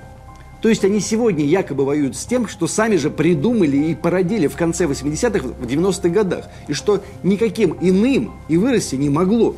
То 0.61 0.69
есть 0.69 0.83
они 0.83 0.99
сегодня 0.99 1.45
якобы 1.45 1.85
воюют 1.85 2.15
с 2.15 2.25
тем, 2.25 2.47
что 2.47 2.67
сами 2.67 2.95
же 2.95 3.09
придумали 3.09 3.77
и 3.77 3.95
породили 3.95 4.47
в 4.47 4.55
конце 4.55 4.85
80-х, 4.85 5.47
в 5.47 5.65
90-х 5.65 6.09
годах, 6.09 6.45
и 6.67 6.73
что 6.73 7.03
никаким 7.23 7.77
иным 7.79 8.33
и 8.47 8.57
вырасти 8.57 8.95
не 8.95 9.09
могло. 9.09 9.55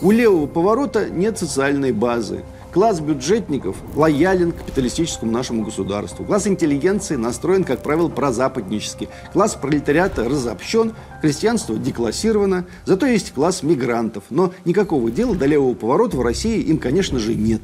У 0.00 0.12
левого 0.12 0.46
поворота 0.46 1.10
нет 1.10 1.38
социальной 1.38 1.92
базы. 1.92 2.42
Класс 2.72 3.00
бюджетников 3.00 3.76
лоялен 3.96 4.52
к 4.52 4.58
капиталистическому 4.58 5.32
нашему 5.32 5.64
государству. 5.64 6.24
Класс 6.24 6.46
интеллигенции 6.46 7.16
настроен, 7.16 7.64
как 7.64 7.82
правило, 7.82 8.08
прозападнически. 8.08 9.08
Класс 9.32 9.56
пролетариата 9.56 10.28
разобщен, 10.28 10.94
крестьянство 11.20 11.76
деклассировано. 11.76 12.66
Зато 12.84 13.06
есть 13.06 13.32
класс 13.32 13.64
мигрантов. 13.64 14.22
Но 14.30 14.52
никакого 14.64 15.10
дела 15.10 15.34
до 15.34 15.46
левого 15.46 15.74
поворота 15.74 16.16
в 16.16 16.22
России 16.22 16.60
им, 16.60 16.78
конечно 16.78 17.18
же, 17.18 17.34
нет. 17.34 17.60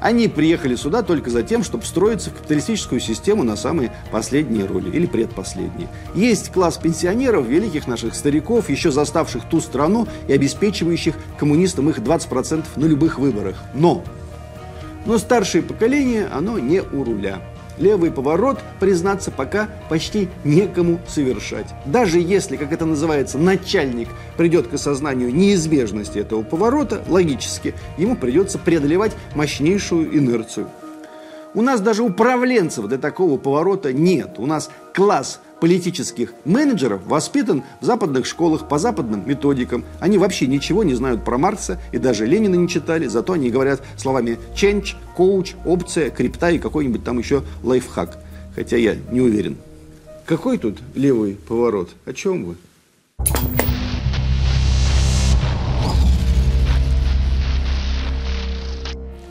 Они 0.00 0.28
приехали 0.28 0.76
сюда 0.76 1.02
только 1.02 1.30
за 1.30 1.42
тем, 1.42 1.62
чтобы 1.62 1.84
встроиться 1.84 2.30
в 2.30 2.34
капиталистическую 2.34 3.00
систему 3.00 3.42
на 3.42 3.56
самые 3.56 3.92
последние 4.10 4.66
роли 4.66 4.90
или 4.90 5.06
предпоследние. 5.06 5.88
Есть 6.14 6.52
класс 6.52 6.78
пенсионеров, 6.78 7.46
великих 7.46 7.86
наших 7.86 8.14
стариков, 8.14 8.70
еще 8.70 8.90
заставших 8.90 9.48
ту 9.48 9.60
страну 9.60 10.06
и 10.28 10.32
обеспечивающих 10.32 11.14
коммунистам 11.38 11.88
их 11.90 11.98
20% 11.98 12.64
на 12.76 12.86
любых 12.86 13.18
выборах. 13.18 13.56
Но! 13.74 14.04
Но 15.06 15.18
старшее 15.18 15.62
поколение, 15.62 16.26
оно 16.26 16.58
не 16.58 16.82
у 16.82 17.02
руля 17.02 17.40
левый 17.78 18.10
поворот, 18.10 18.58
признаться, 18.80 19.30
пока 19.30 19.68
почти 19.88 20.28
некому 20.44 21.00
совершать. 21.08 21.66
Даже 21.84 22.20
если, 22.20 22.56
как 22.56 22.72
это 22.72 22.84
называется, 22.84 23.38
начальник 23.38 24.08
придет 24.36 24.68
к 24.68 24.74
осознанию 24.74 25.34
неизбежности 25.34 26.18
этого 26.18 26.42
поворота, 26.42 27.02
логически, 27.08 27.74
ему 27.96 28.16
придется 28.16 28.58
преодолевать 28.58 29.12
мощнейшую 29.34 30.16
инерцию. 30.16 30.68
У 31.54 31.62
нас 31.62 31.80
даже 31.80 32.02
управленцев 32.02 32.86
для 32.86 32.98
такого 32.98 33.38
поворота 33.38 33.92
нет. 33.92 34.38
У 34.38 34.46
нас 34.46 34.70
класс 34.92 35.40
политических 35.60 36.32
менеджеров 36.44 37.00
воспитан 37.06 37.62
в 37.80 37.84
западных 37.84 38.26
школах 38.26 38.68
по 38.68 38.78
западным 38.78 39.28
методикам. 39.28 39.84
Они 40.00 40.18
вообще 40.18 40.46
ничего 40.46 40.84
не 40.84 40.94
знают 40.94 41.24
про 41.24 41.38
Маркса 41.38 41.80
и 41.92 41.98
даже 41.98 42.26
Ленина 42.26 42.54
не 42.54 42.68
читали, 42.68 43.06
зато 43.06 43.34
они 43.34 43.50
говорят 43.50 43.82
словами 43.96 44.38
change, 44.54 44.94
коуч, 45.16 45.54
опция, 45.64 46.10
крипта 46.10 46.50
и 46.50 46.58
какой-нибудь 46.58 47.04
там 47.04 47.18
еще 47.18 47.42
лайфхак. 47.62 48.18
Хотя 48.54 48.76
я 48.76 48.96
не 49.10 49.20
уверен. 49.20 49.56
Какой 50.26 50.58
тут 50.58 50.78
левый 50.94 51.34
поворот? 51.34 51.90
О 52.04 52.12
чем 52.12 52.44
вы? 52.44 52.56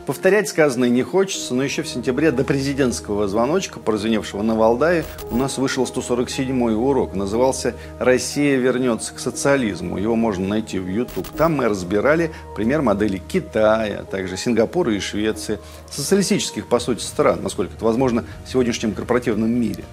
Повторять 0.08 0.48
сказанное 0.48 0.88
не 0.88 1.02
хочется, 1.02 1.54
но 1.54 1.62
еще 1.62 1.82
в 1.82 1.86
сентябре 1.86 2.30
до 2.30 2.42
президентского 2.42 3.28
звоночка, 3.28 3.78
прозвеневшего 3.78 4.40
на 4.40 4.54
Валдае, 4.54 5.04
у 5.30 5.36
нас 5.36 5.58
вышел 5.58 5.84
147-й 5.84 6.74
урок. 6.74 7.14
Назывался 7.14 7.74
«Россия 7.98 8.56
вернется 8.56 9.12
к 9.12 9.18
социализму». 9.18 9.98
Его 9.98 10.16
можно 10.16 10.48
найти 10.48 10.78
в 10.78 10.88
YouTube. 10.88 11.28
Там 11.36 11.56
мы 11.56 11.68
разбирали 11.68 12.30
пример 12.56 12.80
модели 12.80 13.18
Китая, 13.18 13.98
а 14.00 14.04
также 14.04 14.38
Сингапура 14.38 14.94
и 14.94 14.98
Швеции, 14.98 15.58
социалистических, 15.90 16.68
по 16.68 16.78
сути, 16.78 17.02
стран, 17.02 17.42
насколько 17.42 17.74
это 17.74 17.84
возможно 17.84 18.24
в 18.46 18.50
сегодняшнем 18.50 18.92
корпоративном 18.92 19.50
мире. 19.50 19.84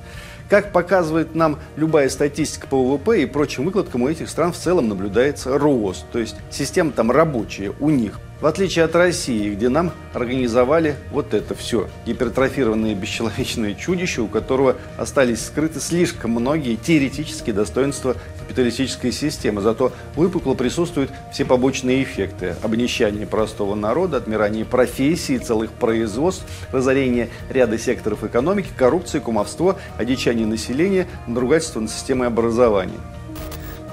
Как 0.50 0.72
показывает 0.72 1.34
нам 1.34 1.60
любая 1.76 2.08
статистика 2.08 2.68
по 2.68 2.82
ВВП 2.82 3.24
и 3.24 3.26
прочим 3.26 3.66
выкладкам, 3.66 4.04
у 4.04 4.08
этих 4.08 4.30
стран 4.30 4.54
в 4.54 4.58
целом 4.58 4.88
наблюдается 4.88 5.58
рост. 5.58 6.06
То 6.14 6.20
есть 6.20 6.36
система 6.52 6.92
там 6.92 7.12
рабочая 7.12 7.74
у 7.82 7.90
них. 7.90 8.20
В 8.46 8.48
отличие 8.48 8.86
от 8.86 8.94
России, 8.94 9.50
где 9.50 9.70
нам 9.70 9.92
организовали 10.14 10.98
вот 11.10 11.34
это 11.34 11.56
все. 11.56 11.90
Гипертрофированное 12.06 12.94
бесчеловечное 12.94 13.74
чудище, 13.74 14.22
у 14.22 14.28
которого 14.28 14.76
остались 15.00 15.44
скрыты 15.44 15.80
слишком 15.80 16.30
многие 16.30 16.76
теоретические 16.76 17.56
достоинства 17.56 18.16
капиталистической 18.38 19.12
системы. 19.12 19.62
Зато 19.62 19.94
выпукло 20.16 20.54
присутствуют 20.54 21.10
все 21.34 21.44
побочные 21.44 22.04
эффекты. 22.04 22.56
Обнищание 22.62 23.26
простого 23.26 23.74
народа, 23.74 24.18
отмирание 24.18 24.64
профессий, 24.64 25.40
целых 25.40 25.72
производств, 25.72 26.46
разорение 26.72 27.30
ряда 27.50 27.80
секторов 27.80 28.24
экономики, 28.24 28.70
коррупция, 28.78 29.22
кумовство, 29.22 29.80
одичание 29.98 30.46
населения, 30.46 31.08
надругательство 31.26 31.80
над 31.80 31.90
системой 31.90 32.28
образования. 32.28 33.00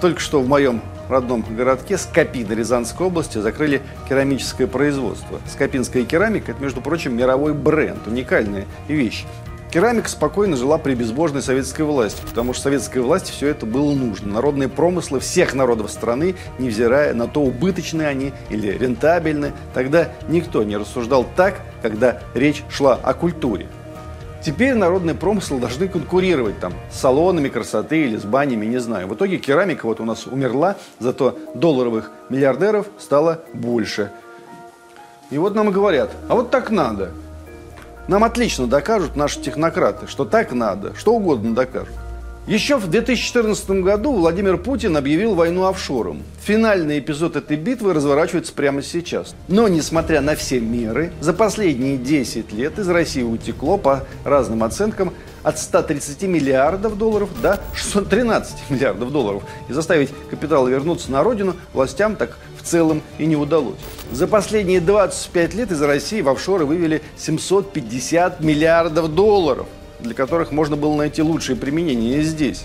Только 0.02 0.18
что 0.18 0.40
в 0.40 0.48
моем 0.48 0.82
родном 1.08 1.44
городке 1.48 1.96
Скопино 1.96 2.54
Рязанской 2.54 3.06
области 3.06 3.38
закрыли 3.38 3.82
керамическое 4.08 4.66
производство. 4.66 5.38
Скопинская 5.48 6.04
керамика– 6.04 6.50
это, 6.52 6.60
между 6.60 6.80
прочим, 6.80 7.16
мировой 7.16 7.54
бренд, 7.54 8.04
уникальная 8.08 8.66
вещь. 8.88 9.24
Керамика 9.70 10.08
спокойно 10.08 10.56
жила 10.56 10.78
при 10.78 10.94
безбожной 10.94 11.40
советской 11.40 11.82
власти, 11.82 12.20
потому 12.28 12.52
что 12.52 12.64
советской 12.64 12.98
власти 12.98 13.30
все 13.30 13.46
это 13.46 13.64
было 13.64 13.94
нужно. 13.94 14.32
Народные 14.32 14.68
промыслы 14.68 15.20
всех 15.20 15.54
народов 15.54 15.88
страны, 15.88 16.34
невзирая 16.58 17.14
на 17.14 17.28
то, 17.28 17.40
убыточны 17.40 18.02
они 18.02 18.32
или 18.50 18.76
рентабельны, 18.76 19.52
тогда 19.72 20.08
никто 20.28 20.64
не 20.64 20.76
рассуждал 20.76 21.24
так, 21.36 21.60
когда 21.80 22.18
речь 22.34 22.64
шла 22.68 22.96
о 22.96 23.14
культуре. 23.14 23.68
Теперь 24.44 24.74
народные 24.74 25.14
промыслы 25.14 25.60
должны 25.60 25.86
конкурировать 25.86 26.58
там 26.58 26.72
с 26.90 26.98
салонами 26.98 27.48
красоты 27.48 28.06
или 28.06 28.16
с 28.16 28.24
банями, 28.24 28.66
не 28.66 28.78
знаю. 28.78 29.06
В 29.06 29.14
итоге 29.14 29.38
керамика 29.38 29.86
вот 29.86 30.00
у 30.00 30.04
нас 30.04 30.26
умерла, 30.26 30.76
зато 30.98 31.38
долларовых 31.54 32.10
миллиардеров 32.28 32.88
стало 32.98 33.42
больше. 33.54 34.10
И 35.30 35.38
вот 35.38 35.54
нам 35.54 35.70
говорят, 35.70 36.10
а 36.28 36.34
вот 36.34 36.50
так 36.50 36.70
надо. 36.70 37.12
Нам 38.08 38.24
отлично 38.24 38.66
докажут 38.66 39.14
наши 39.14 39.40
технократы, 39.40 40.08
что 40.08 40.24
так 40.24 40.52
надо, 40.52 40.92
что 40.96 41.14
угодно 41.14 41.54
докажут. 41.54 41.94
Еще 42.48 42.76
в 42.76 42.88
2014 42.88 43.70
году 43.82 44.14
Владимир 44.14 44.56
Путин 44.58 44.96
объявил 44.96 45.36
войну 45.36 45.66
офшорам. 45.66 46.24
Финальный 46.42 46.98
эпизод 46.98 47.36
этой 47.36 47.56
битвы 47.56 47.94
разворачивается 47.94 48.52
прямо 48.52 48.82
сейчас. 48.82 49.36
Но, 49.46 49.68
несмотря 49.68 50.20
на 50.20 50.34
все 50.34 50.58
меры, 50.58 51.12
за 51.20 51.34
последние 51.34 51.96
10 51.96 52.52
лет 52.52 52.80
из 52.80 52.88
России 52.88 53.22
утекло, 53.22 53.78
по 53.78 54.04
разным 54.24 54.64
оценкам, 54.64 55.14
от 55.44 55.56
130 55.56 56.22
миллиардов 56.22 56.98
долларов 56.98 57.28
до 57.40 57.60
613 57.74 58.56
миллиардов 58.70 59.12
долларов. 59.12 59.44
И 59.68 59.72
заставить 59.72 60.10
капитал 60.28 60.66
вернуться 60.66 61.12
на 61.12 61.22
родину 61.22 61.54
властям 61.72 62.16
так 62.16 62.38
в 62.60 62.66
целом 62.66 63.02
и 63.18 63.26
не 63.26 63.36
удалось. 63.36 63.78
За 64.10 64.26
последние 64.26 64.80
25 64.80 65.54
лет 65.54 65.70
из 65.70 65.80
России 65.80 66.20
в 66.20 66.28
офшоры 66.28 66.64
вывели 66.64 67.02
750 67.16 68.40
миллиардов 68.40 69.14
долларов– 69.14 69.68
для 70.02 70.14
которых 70.14 70.52
можно 70.52 70.76
было 70.76 70.96
найти 70.96 71.22
лучшее 71.22 71.56
применение 71.56 72.22
здесь. 72.22 72.64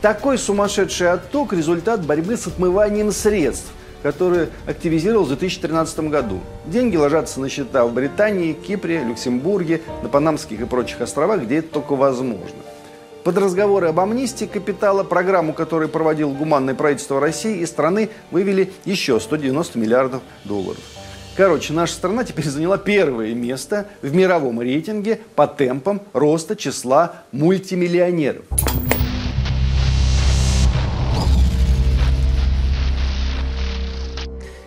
Такой 0.00 0.38
сумасшедший 0.38 1.10
отток– 1.10 1.52
результат 1.54 2.04
борьбы 2.06 2.36
с 2.36 2.46
отмыванием 2.46 3.12
средств, 3.12 3.70
который 4.02 4.48
активизировал 4.66 5.24
в 5.24 5.28
2013 5.28 6.00
году. 6.08 6.40
Деньги 6.66 6.96
ложатся 6.96 7.40
на 7.40 7.50
счета 7.50 7.84
в 7.84 7.92
Британии, 7.92 8.54
Кипре, 8.54 9.04
Люксембурге, 9.04 9.82
на 10.02 10.08
Панамских 10.08 10.60
и 10.60 10.64
прочих 10.64 11.02
островах, 11.02 11.42
где 11.42 11.58
это 11.58 11.68
только 11.68 11.96
возможно. 11.96 12.56
Под 13.24 13.36
разговоры 13.36 13.88
об 13.88 14.00
амнистии 14.00 14.46
капитала, 14.46 15.04
программу, 15.04 15.52
которую 15.52 15.90
проводил 15.90 16.30
гуманное 16.30 16.74
правительство 16.74 17.20
России 17.20 17.58
и 17.58 17.66
страны, 17.66 18.08
вывели 18.30 18.72
еще 18.86 19.20
190 19.20 19.78
миллиардов 19.78 20.22
долларов. 20.44 20.80
Короче, 21.36 21.72
наша 21.72 21.94
страна 21.94 22.24
теперь 22.24 22.46
заняла 22.46 22.76
первое 22.76 23.34
место 23.34 23.86
в 24.02 24.14
мировом 24.14 24.60
рейтинге 24.60 25.20
по 25.34 25.46
темпам 25.46 26.02
роста 26.12 26.56
числа 26.56 27.22
мультимиллионеров. 27.32 28.44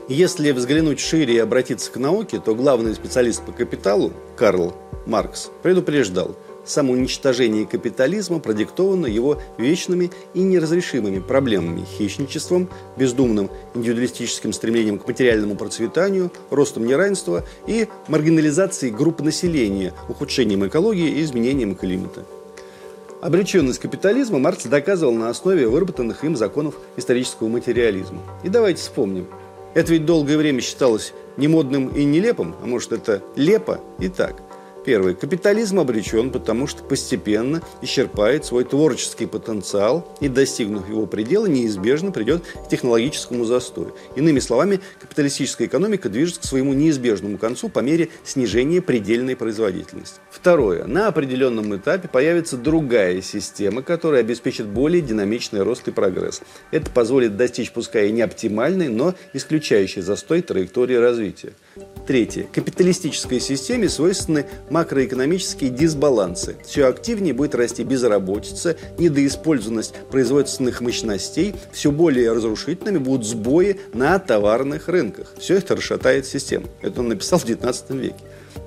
Если 0.09 0.51
взглянуть 0.51 0.99
шире 0.99 1.35
и 1.35 1.39
обратиться 1.39 1.91
к 1.91 1.97
науке, 1.97 2.39
то 2.39 2.53
главный 2.55 2.93
специалист 2.93 3.43
по 3.43 3.51
капиталу, 3.51 4.13
Карл 4.35 4.75
Маркс, 5.05 5.49
предупреждал– 5.63 6.37
самоуничтожение 6.65 7.65
капитализма 7.65 8.39
продиктовано 8.39 9.05
его 9.05 9.41
вечными 9.57 10.11
и 10.33 10.41
неразрешимыми 10.41 11.19
проблемами– 11.19 11.85
хищничеством, 11.97 12.69
бездумным 12.97 13.49
индивидуалистическим 13.73 14.53
стремлением 14.53 14.99
к 14.99 15.07
материальному 15.07 15.55
процветанию, 15.55 16.31
ростом 16.49 16.85
неравенства 16.85 17.45
и 17.67 17.87
маргинализацией 18.07 18.93
групп 18.93 19.21
населения, 19.21 19.93
ухудшением 20.09 20.65
экологии 20.67 21.09
и 21.09 21.21
изменением 21.21 21.75
климата. 21.75 22.25
Обреченность 23.21 23.79
капитализма 23.79 24.37
Маркс 24.37 24.65
доказывал 24.65 25.13
на 25.13 25.29
основе 25.29 25.67
выработанных 25.67 26.25
им 26.25 26.35
законов 26.35 26.75
исторического 26.97 27.47
материализма. 27.47 28.21
И 28.43 28.49
давайте 28.49 28.81
вспомним. 28.81 29.27
Это 29.73 29.93
ведь 29.93 30.05
долгое 30.05 30.37
время 30.37 30.59
считалось 30.61 31.13
немодным 31.37 31.87
и 31.87 32.03
нелепым, 32.03 32.53
а 32.61 32.65
может 32.65 32.91
это 32.91 33.23
лепо 33.35 33.79
и 33.99 34.09
так– 34.09 34.41
Первый. 34.85 35.15
Капитализм 35.15 35.79
обречен, 35.79 36.29
потому 36.29 36.67
что 36.67 36.83
постепенно 36.83 37.61
исчерпает 37.81 38.43
свой 38.43 38.65
творческий 38.65 39.27
потенциал 39.27 40.13
и, 40.19 40.27
достигнув 40.27 40.89
его 40.89 41.05
предела, 41.05 41.45
неизбежно 41.45 42.11
придет 42.11 42.43
к 42.43 42.67
технологическому 42.69 43.45
застою. 43.45 43.95
Иными 44.17 44.39
словами, 44.39 44.81
капиталистическая 44.99 45.65
экономика 45.65 46.09
движется 46.09 46.41
к 46.41 46.43
своему 46.43 46.73
неизбежному 46.73 47.37
концу 47.37 47.69
по 47.69 47.79
мере 47.79 48.09
снижения 48.25 48.81
предельной 48.81 49.37
производительности. 49.37 50.19
Второе. 50.29 50.83
На 50.85 51.07
определенном 51.07 51.73
этапе 51.77 52.09
появится 52.09 52.57
другая 52.57 53.21
система, 53.21 53.83
которая 53.83 54.19
обеспечит 54.19 54.67
более 54.67 55.01
динамичный 55.01 55.61
рост 55.61 55.87
и 55.87 55.91
прогресс. 55.91 56.41
Это 56.71 56.91
позволит 56.91 57.37
достичь 57.37 57.71
пускай 57.71 58.09
и 58.09 58.11
не 58.11 58.21
оптимальной, 58.21 58.89
но 58.89 59.15
исключающей 59.31 60.01
застой 60.01 60.41
траектории 60.41 60.95
развития. 60.95 61.53
Третье. 62.05 62.45
Капиталистической 62.51 63.39
системе 63.39 63.87
свойственны 63.87 64.45
макроэкономические 64.69 65.69
дисбалансы. 65.69 66.57
Все 66.65 66.87
активнее 66.87 67.33
будет 67.33 67.55
расти 67.55 67.83
безработица, 67.83 68.75
недоиспользованность 68.97 69.95
производственных 70.11 70.81
мощностей, 70.81 71.55
все 71.71 71.91
более 71.91 72.33
разрушительными 72.33 72.97
будут 72.97 73.25
сбои 73.25 73.79
на 73.93 74.19
товарных 74.19 74.89
рынках. 74.89 75.33
Все 75.39 75.55
это 75.57 75.75
расшатает 75.75 76.25
систему. 76.25 76.67
Это 76.81 76.99
он 76.99 77.07
написал 77.07 77.39
в 77.39 77.45
XIX 77.45 77.97
веке. 77.97 78.15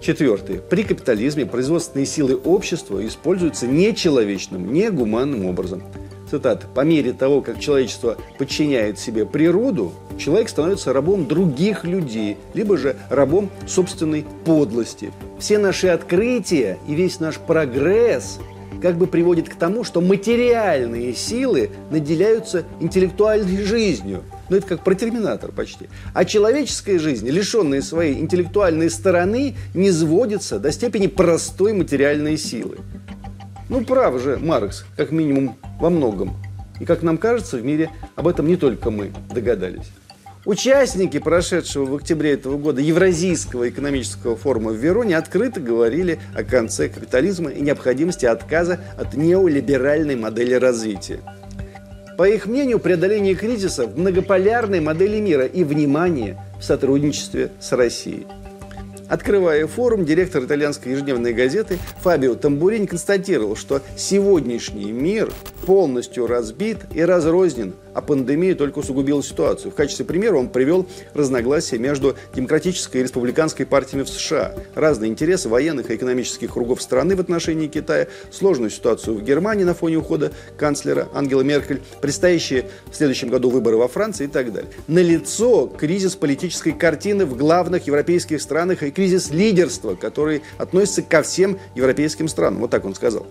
Четвертое. 0.01 0.59
При 0.59 0.83
капитализме 0.83 1.47
производственные 1.47 2.07
силы 2.07 2.37
общества 2.37 3.07
используются 3.07 3.67
нечеловечным, 3.67 4.73
негуманным 4.73 5.47
образом 5.47 5.83
цитата, 6.29 6.67
«По 6.75 6.83
мере 6.83 7.13
того, 7.13 7.41
как 7.41 7.61
человечество 7.61 8.17
подчиняет 8.39 8.99
себе 8.99 9.25
природу, 9.27 9.93
человек 10.19 10.49
становится 10.49 10.93
рабом 10.93 11.27
других 11.27 11.85
людей, 11.85 12.37
либо 12.55 12.77
же 12.77 12.97
рабом 13.11 13.51
собственной 13.67 14.25
подлости. 14.45 15.13
Все 15.39 15.59
наши 15.59 15.89
открытия 15.89 16.79
и 16.87 16.95
весь 16.95 17.21
наш 17.21 17.37
прогресс 17.37 18.39
как 18.81 18.97
бы 18.97 19.07
приводит 19.07 19.49
к 19.49 19.55
тому, 19.55 19.85
что 19.85 20.01
материальные 20.01 21.15
силы 21.15 21.71
наделяются 21.91 22.65
интеллектуальной 22.81 23.63
жизнью. 23.63 24.23
Ну, 24.49 24.57
это 24.57 24.67
как 24.67 24.85
про 24.85 24.95
терминатор 24.95 25.51
почти. 25.51 25.89
А 26.15 26.25
человеческая 26.25 26.99
жизнь, 26.99 27.29
лишенная 27.29 27.83
своей 27.83 28.21
интеллектуальной 28.21 28.91
стороны, 28.91 29.57
не 29.75 29.91
сводится 29.91 30.59
до 30.59 30.71
степени 30.71 31.09
простой 31.09 31.73
материальной 31.73 32.37
силы. 32.37 32.79
Ну, 33.69 33.85
прав 33.85 34.21
же 34.21 34.39
Маркс, 34.39 34.85
как 34.97 35.11
минимум 35.11 35.57
во 35.81 35.91
многом. 35.91 36.37
И, 36.79 36.85
как 36.85 37.03
нам 37.03 37.19
кажется, 37.19 37.57
в 37.57 37.65
мире 37.65 37.91
об 38.15 38.29
этом 38.29 38.47
не 38.47 38.57
только 38.57 38.91
мы 38.91 39.13
догадались. 39.35 39.91
Участники 40.45 41.19
прошедшего 41.19 41.87
в 41.87 41.95
октябре 41.97 42.35
этого 42.35 42.57
года 42.57 42.81
Евразийского 42.81 43.69
экономического 43.69 44.37
форума 44.37 44.71
в 44.71 44.77
Вероне 44.77 45.17
открыто 45.17 45.59
говорили 45.59 46.21
о 46.37 46.45
конце 46.45 46.89
капитализма 46.89 47.51
и 47.51 47.61
необходимости 47.61 48.27
отказа 48.27 48.79
от 48.97 49.15
неолиберальной 49.15 50.15
модели 50.15 50.55
развития. 50.55 51.19
По 52.17 52.29
их 52.29 52.47
мнению, 52.47 52.79
преодоление 52.79 53.35
кризиса 53.35 53.89
в 53.89 53.99
многополярной 53.99 54.81
модели 54.81 55.19
мира 55.19 55.47
и 55.47 55.65
внимание 55.65 56.41
в 56.61 56.63
сотрудничестве 56.63 57.51
с 57.59 57.73
Россией. 57.73 58.29
Открывая 59.09 59.67
форум, 59.69 60.05
директор 60.05 60.43
итальянской 60.45 60.93
ежедневной 60.93 61.33
газеты 61.33 61.79
Фабио 62.03 62.35
Тамбурини 62.35 62.87
констатировал, 62.87 63.55
что 63.55 63.81
сегодняшний 63.97 64.91
мир 64.91 65.33
полностью 65.65 66.27
разбит 66.27 66.79
и 66.93 67.03
разрознен, 67.03 67.75
а 67.97 68.03
пандемия 68.03 68.55
только 68.55 68.81
усугубила 68.81 69.23
ситуацию. 69.23 69.73
В 69.73 69.75
качестве 69.75 70.05
примера 70.05 70.37
он 70.37 70.51
привел 70.51 70.87
разногласия 71.15 71.79
между 71.79 72.15
демократической 72.35 72.99
и 72.99 73.03
республиканской 73.03 73.65
партиями 73.65 74.03
в 74.03 74.11
США, 74.11 74.55
разные 74.75 75.11
интересы 75.11 75.49
военных 75.49 75.91
и 75.91 75.97
экономических 75.97 76.53
кругов 76.53 76.83
страны 76.83 77.17
в 77.17 77.21
отношении 77.21 77.69
Китая, 77.69 78.09
сложную 78.31 78.69
ситуацию 78.69 79.17
в 79.17 79.23
Германии 79.25 79.65
на 79.65 79.73
фоне 79.73 79.97
ухода 79.97 80.33
канцлера 80.59 81.09
Ангела 81.15 81.41
Меркель, 81.41 81.81
предстоящие 82.03 82.67
в 82.93 82.95
следующем 82.95 83.31
году 83.31 83.49
выборы 83.49 83.79
во 83.79 83.89
Франции 83.89 84.25
и 84.25 84.29
так 84.29 84.53
далее. 84.53 84.71
Налицо 84.89 85.67
кризис 85.67 86.17
политической 86.17 86.73
картины 86.73 87.25
в 87.25 87.35
главных 87.35 87.87
европейских 87.87 88.43
странах 88.43 88.83
и 88.83 88.91
кризис 88.91 89.31
лидерства, 89.31 89.95
который 89.95 90.43
относится 90.59 91.01
ко 91.01 91.23
всем 91.23 91.59
европейским 91.75 92.29
странам. 92.29 92.61
Вот 92.61 92.71
так 92.71 92.85
он 92.85 92.95
сказал. 92.95 93.27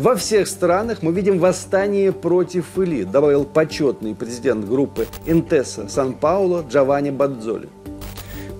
Во 0.00 0.16
всех 0.16 0.48
странах 0.48 1.02
мы 1.02 1.12
видим 1.12 1.38
восстание 1.38 2.10
против 2.10 2.78
элит, 2.78 3.10
добавил 3.10 3.44
почетный 3.44 4.14
президент 4.14 4.66
группы 4.66 5.06
Интеса 5.26 5.90
Сан-Пауло 5.90 6.64
Джованни 6.66 7.10
Бадзоли. 7.10 7.68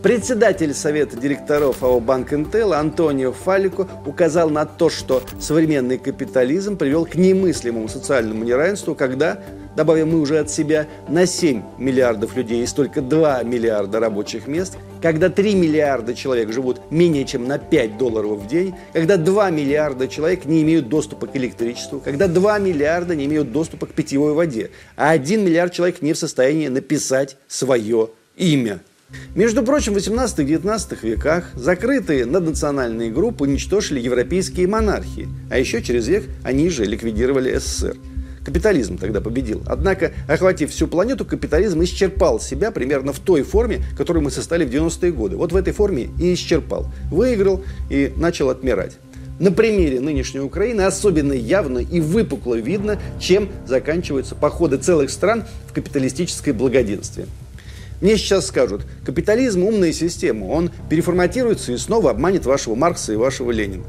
Председатель 0.02 0.72
Совета 0.72 1.18
директоров 1.18 1.82
АО 1.82 2.00
«Банк 2.00 2.32
Интел» 2.32 2.72
Антонио 2.72 3.32
Фалико 3.32 3.86
указал 4.06 4.48
на 4.48 4.64
то, 4.64 4.88
что 4.88 5.22
современный 5.38 5.98
капитализм 5.98 6.78
привел 6.78 7.04
к 7.04 7.16
немыслимому 7.16 7.86
социальному 7.86 8.42
неравенству, 8.42 8.94
когда, 8.94 9.42
добавим 9.76 10.12
мы 10.12 10.20
уже 10.20 10.38
от 10.38 10.50
себя, 10.50 10.86
на 11.06 11.26
7 11.26 11.62
миллиардов 11.76 12.34
людей 12.34 12.60
есть 12.60 12.74
только 12.74 13.02
2 13.02 13.42
миллиарда 13.42 14.00
рабочих 14.00 14.46
мест, 14.46 14.78
когда 15.02 15.28
3 15.28 15.54
миллиарда 15.54 16.14
человек 16.14 16.50
живут 16.50 16.80
менее 16.90 17.26
чем 17.26 17.46
на 17.46 17.58
5 17.58 17.98
долларов 17.98 18.38
в 18.38 18.46
день, 18.46 18.74
когда 18.94 19.18
2 19.18 19.50
миллиарда 19.50 20.08
человек 20.08 20.46
не 20.46 20.62
имеют 20.62 20.88
доступа 20.88 21.26
к 21.26 21.36
электричеству, 21.36 22.00
когда 22.00 22.26
2 22.26 22.58
миллиарда 22.58 23.14
не 23.14 23.26
имеют 23.26 23.52
доступа 23.52 23.84
к 23.84 23.92
питьевой 23.92 24.32
воде, 24.32 24.70
а 24.96 25.10
1 25.10 25.44
миллиард 25.44 25.74
человек 25.74 26.00
не 26.00 26.14
в 26.14 26.18
состоянии 26.18 26.68
написать 26.68 27.36
свое 27.48 28.08
имя– 28.34 28.80
между 29.34 29.62
прочим, 29.62 29.94
в 29.94 29.96
18-19 29.96 30.98
веках 31.02 31.50
закрытые 31.54 32.26
наднациональные 32.26 33.10
группы 33.10 33.44
уничтожили 33.44 34.00
европейские 34.00 34.66
монархии, 34.66 35.28
а 35.50 35.58
еще 35.58 35.82
через 35.82 36.08
век 36.08 36.24
они 36.42 36.68
же 36.68 36.84
ликвидировали 36.84 37.56
СССР. 37.56 37.96
Капитализм 38.44 38.98
тогда 38.98 39.20
победил. 39.20 39.62
Однако, 39.66 40.12
охватив 40.26 40.70
всю 40.70 40.88
планету, 40.88 41.24
капитализм 41.24 41.82
исчерпал 41.84 42.40
себя 42.40 42.70
примерно 42.70 43.12
в 43.12 43.20
той 43.20 43.42
форме, 43.42 43.82
которую 43.96 44.24
мы 44.24 44.30
создали 44.30 44.64
в 44.64 44.70
90-е 44.70 45.12
годы. 45.12 45.36
Вот 45.36 45.52
в 45.52 45.56
этой 45.56 45.72
форме 45.72 46.08
и 46.18 46.34
исчерпал. 46.34 46.86
Выиграл 47.10 47.62
и 47.90 48.12
начал 48.16 48.50
отмирать. 48.50 48.96
На 49.38 49.52
примере 49.52 50.00
нынешней 50.00 50.40
Украины 50.40 50.82
особенно 50.82 51.32
явно 51.32 51.78
и 51.78 52.00
выпукло 52.00 52.56
видно, 52.56 53.00
чем 53.20 53.48
заканчиваются 53.66 54.34
походы 54.34 54.76
целых 54.78 55.10
стран 55.10 55.44
в 55.66 55.72
капиталистическое 55.72 56.52
благоденствие. 56.52 57.26
Мне 58.00 58.16
сейчас 58.16 58.46
скажут, 58.46 58.82
капитализм– 59.04 59.62
умная 59.64 59.92
система, 59.92 60.46
он 60.46 60.70
переформатируется 60.88 61.72
и 61.72 61.76
снова 61.76 62.10
обманет 62.10 62.46
вашего 62.46 62.74
Маркса 62.74 63.12
и 63.12 63.16
вашего 63.16 63.50
Ленина. 63.50 63.84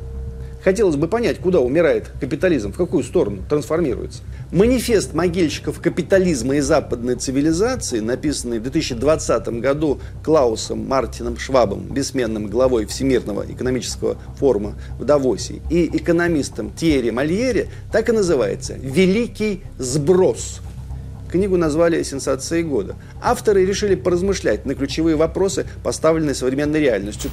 Хотелось 0.63 0.95
бы 0.95 1.07
понять, 1.07 1.39
куда 1.39 1.59
умирает 1.59 2.11
капитализм, 2.19 2.71
в 2.71 2.77
какую 2.77 3.03
сторону 3.03 3.41
трансформируется. 3.49 4.21
Манифест 4.51 5.13
могильщиков 5.13 5.79
капитализма 5.79 6.57
и 6.57 6.59
западной 6.59 7.15
цивилизации, 7.15 7.99
написанный 7.99 8.59
в 8.59 8.63
2020 8.63 9.47
году 9.59 9.99
Клаусом 10.23 10.87
Мартином 10.87 11.37
Швабом, 11.39 11.87
бессменным 11.91 12.47
главой 12.47 12.85
Всемирного 12.85 13.45
экономического 13.49 14.17
форума 14.37 14.75
в 14.99 15.05
Давосе, 15.05 15.61
и 15.71 15.85
экономистом 15.97 16.71
Тьерри 16.75 17.11
Мальери, 17.11 17.69
так 17.91 18.09
и 18.09 18.11
называется 18.11 18.73
«Великий 18.73 19.63
сброс». 19.79 20.59
Книгу 21.31 21.55
назвали 21.55 22.03
«Сенсацией 22.03 22.63
года». 22.63 22.95
Авторы 23.23 23.65
решили 23.65 23.95
поразмышлять 23.95 24.65
на 24.65 24.75
ключевые 24.75 25.15
вопросы, 25.15 25.65
поставленные 25.81 26.35
современной 26.35 26.81
реальностью. 26.81 27.31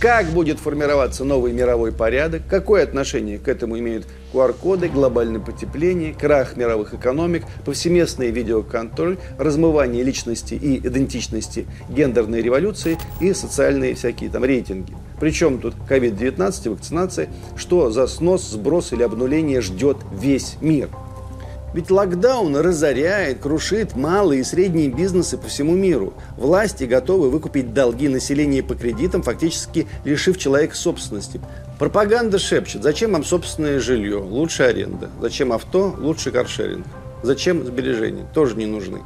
Как 0.00 0.26
будет 0.26 0.58
формироваться 0.58 1.24
новый 1.24 1.52
мировой 1.52 1.90
порядок? 1.90 2.42
Какое 2.48 2.84
отношение 2.84 3.38
к 3.38 3.48
этому 3.48 3.78
имеют 3.78 4.06
QR-коды, 4.32 4.88
глобальное 4.88 5.40
потепление, 5.40 6.12
крах 6.12 6.56
мировых 6.56 6.94
экономик, 6.94 7.44
повсеместный 7.64 8.30
видеоконтроль, 8.30 9.18
размывание 9.38 10.04
личности 10.04 10.54
и 10.54 10.78
идентичности, 10.78 11.66
гендерные 11.88 12.42
революции 12.42 12.98
и 13.20 13.32
социальные 13.32 13.94
всякие 13.94 14.30
там 14.30 14.44
рейтинги? 14.44 14.92
Причем 15.18 15.58
тут 15.58 15.74
COVID-19, 15.88 16.70
вакцинация, 16.70 17.28
что 17.56 17.90
за 17.90 18.06
снос, 18.06 18.48
сброс 18.50 18.92
или 18.92 19.02
обнуление 19.02 19.60
ждет 19.60 19.96
весь 20.12 20.56
мир– 20.60 20.88
ведь 21.74 21.90
локдаун 21.90 22.56
разоряет, 22.56 23.40
крушит 23.40 23.96
малые 23.96 24.40
и 24.40 24.44
средние 24.44 24.88
бизнесы 24.88 25.36
по 25.36 25.48
всему 25.48 25.74
миру. 25.74 26.14
Власти 26.38 26.84
готовы 26.84 27.28
выкупить 27.28 27.74
долги 27.74 28.08
населения 28.08 28.62
по 28.62 28.76
кредитам, 28.76 29.22
фактически 29.22 29.86
лишив 30.04 30.38
человека 30.38 30.76
собственности. 30.76 31.40
Пропаганда 31.78 32.38
шепчет, 32.38 32.82
зачем 32.84 33.12
вам 33.12 33.24
собственное 33.24 33.80
жилье, 33.80 34.18
лучше 34.18 34.62
аренда. 34.62 35.10
Зачем 35.20 35.52
авто, 35.52 35.94
лучше 35.98 36.30
каршеринг. 36.30 36.86
Зачем 37.22 37.64
сбережения, 37.66 38.26
тоже 38.32 38.54
не 38.54 38.66
нужны. 38.66 39.00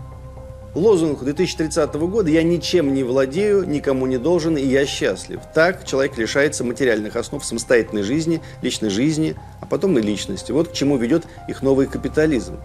Лозунг 0.74 1.22
2030 1.22 1.94
года 1.94 2.31
«Я 2.31 2.42
ничем 2.42 2.92
не 2.92 3.02
владею, 3.02 3.66
никому 3.66 4.07
не 4.07 4.18
должен, 4.18 4.57
и 4.59 4.64
я 4.64 4.85
счастлив». 4.85 5.40
Так 5.54 5.85
человек 5.85 6.18
лишается 6.18 6.62
материальных 6.62 7.16
основ 7.16 7.42
самостоятельной 7.42 8.02
жизни, 8.02 8.42
личной 8.61 8.90
жизни, 8.90 9.35
а 9.62 9.66
потом 9.66 9.98
и 9.98 10.02
личности. 10.02 10.52
Вот 10.52 10.68
к 10.68 10.72
чему 10.72 10.98
ведет 10.98 11.24
их 11.48 11.62
новый 11.62 11.87
капитализм. 11.87 12.59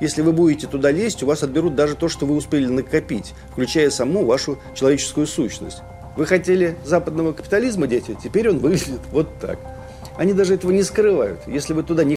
Если 0.00 0.22
вы 0.22 0.32
будете 0.32 0.66
туда 0.66 0.90
лезть, 0.90 1.22
у 1.22 1.26
вас 1.26 1.44
отберут 1.44 1.76
даже 1.76 1.94
то, 1.94 2.08
что 2.08 2.26
вы 2.26 2.34
успели 2.34 2.66
накопить, 2.66 3.32
включая 3.52 3.90
саму 3.90 4.24
вашу 4.24 4.58
человеческую 4.74 5.28
сущность. 5.28 5.78
Вы 6.16 6.26
хотели 6.26 6.76
западного 6.84 7.32
капитализма, 7.32 7.86
дети? 7.86 8.16
Теперь 8.22 8.50
он 8.50 8.58
выглядит 8.58 9.00
вот 9.12 9.38
так. 9.38 9.58
Они 10.16 10.32
даже 10.32 10.54
этого 10.54 10.72
не 10.72 10.82
скрывают. 10.82 11.40
Если 11.46 11.74
вы 11.74 11.82
туда 11.82 12.02
не 12.02 12.04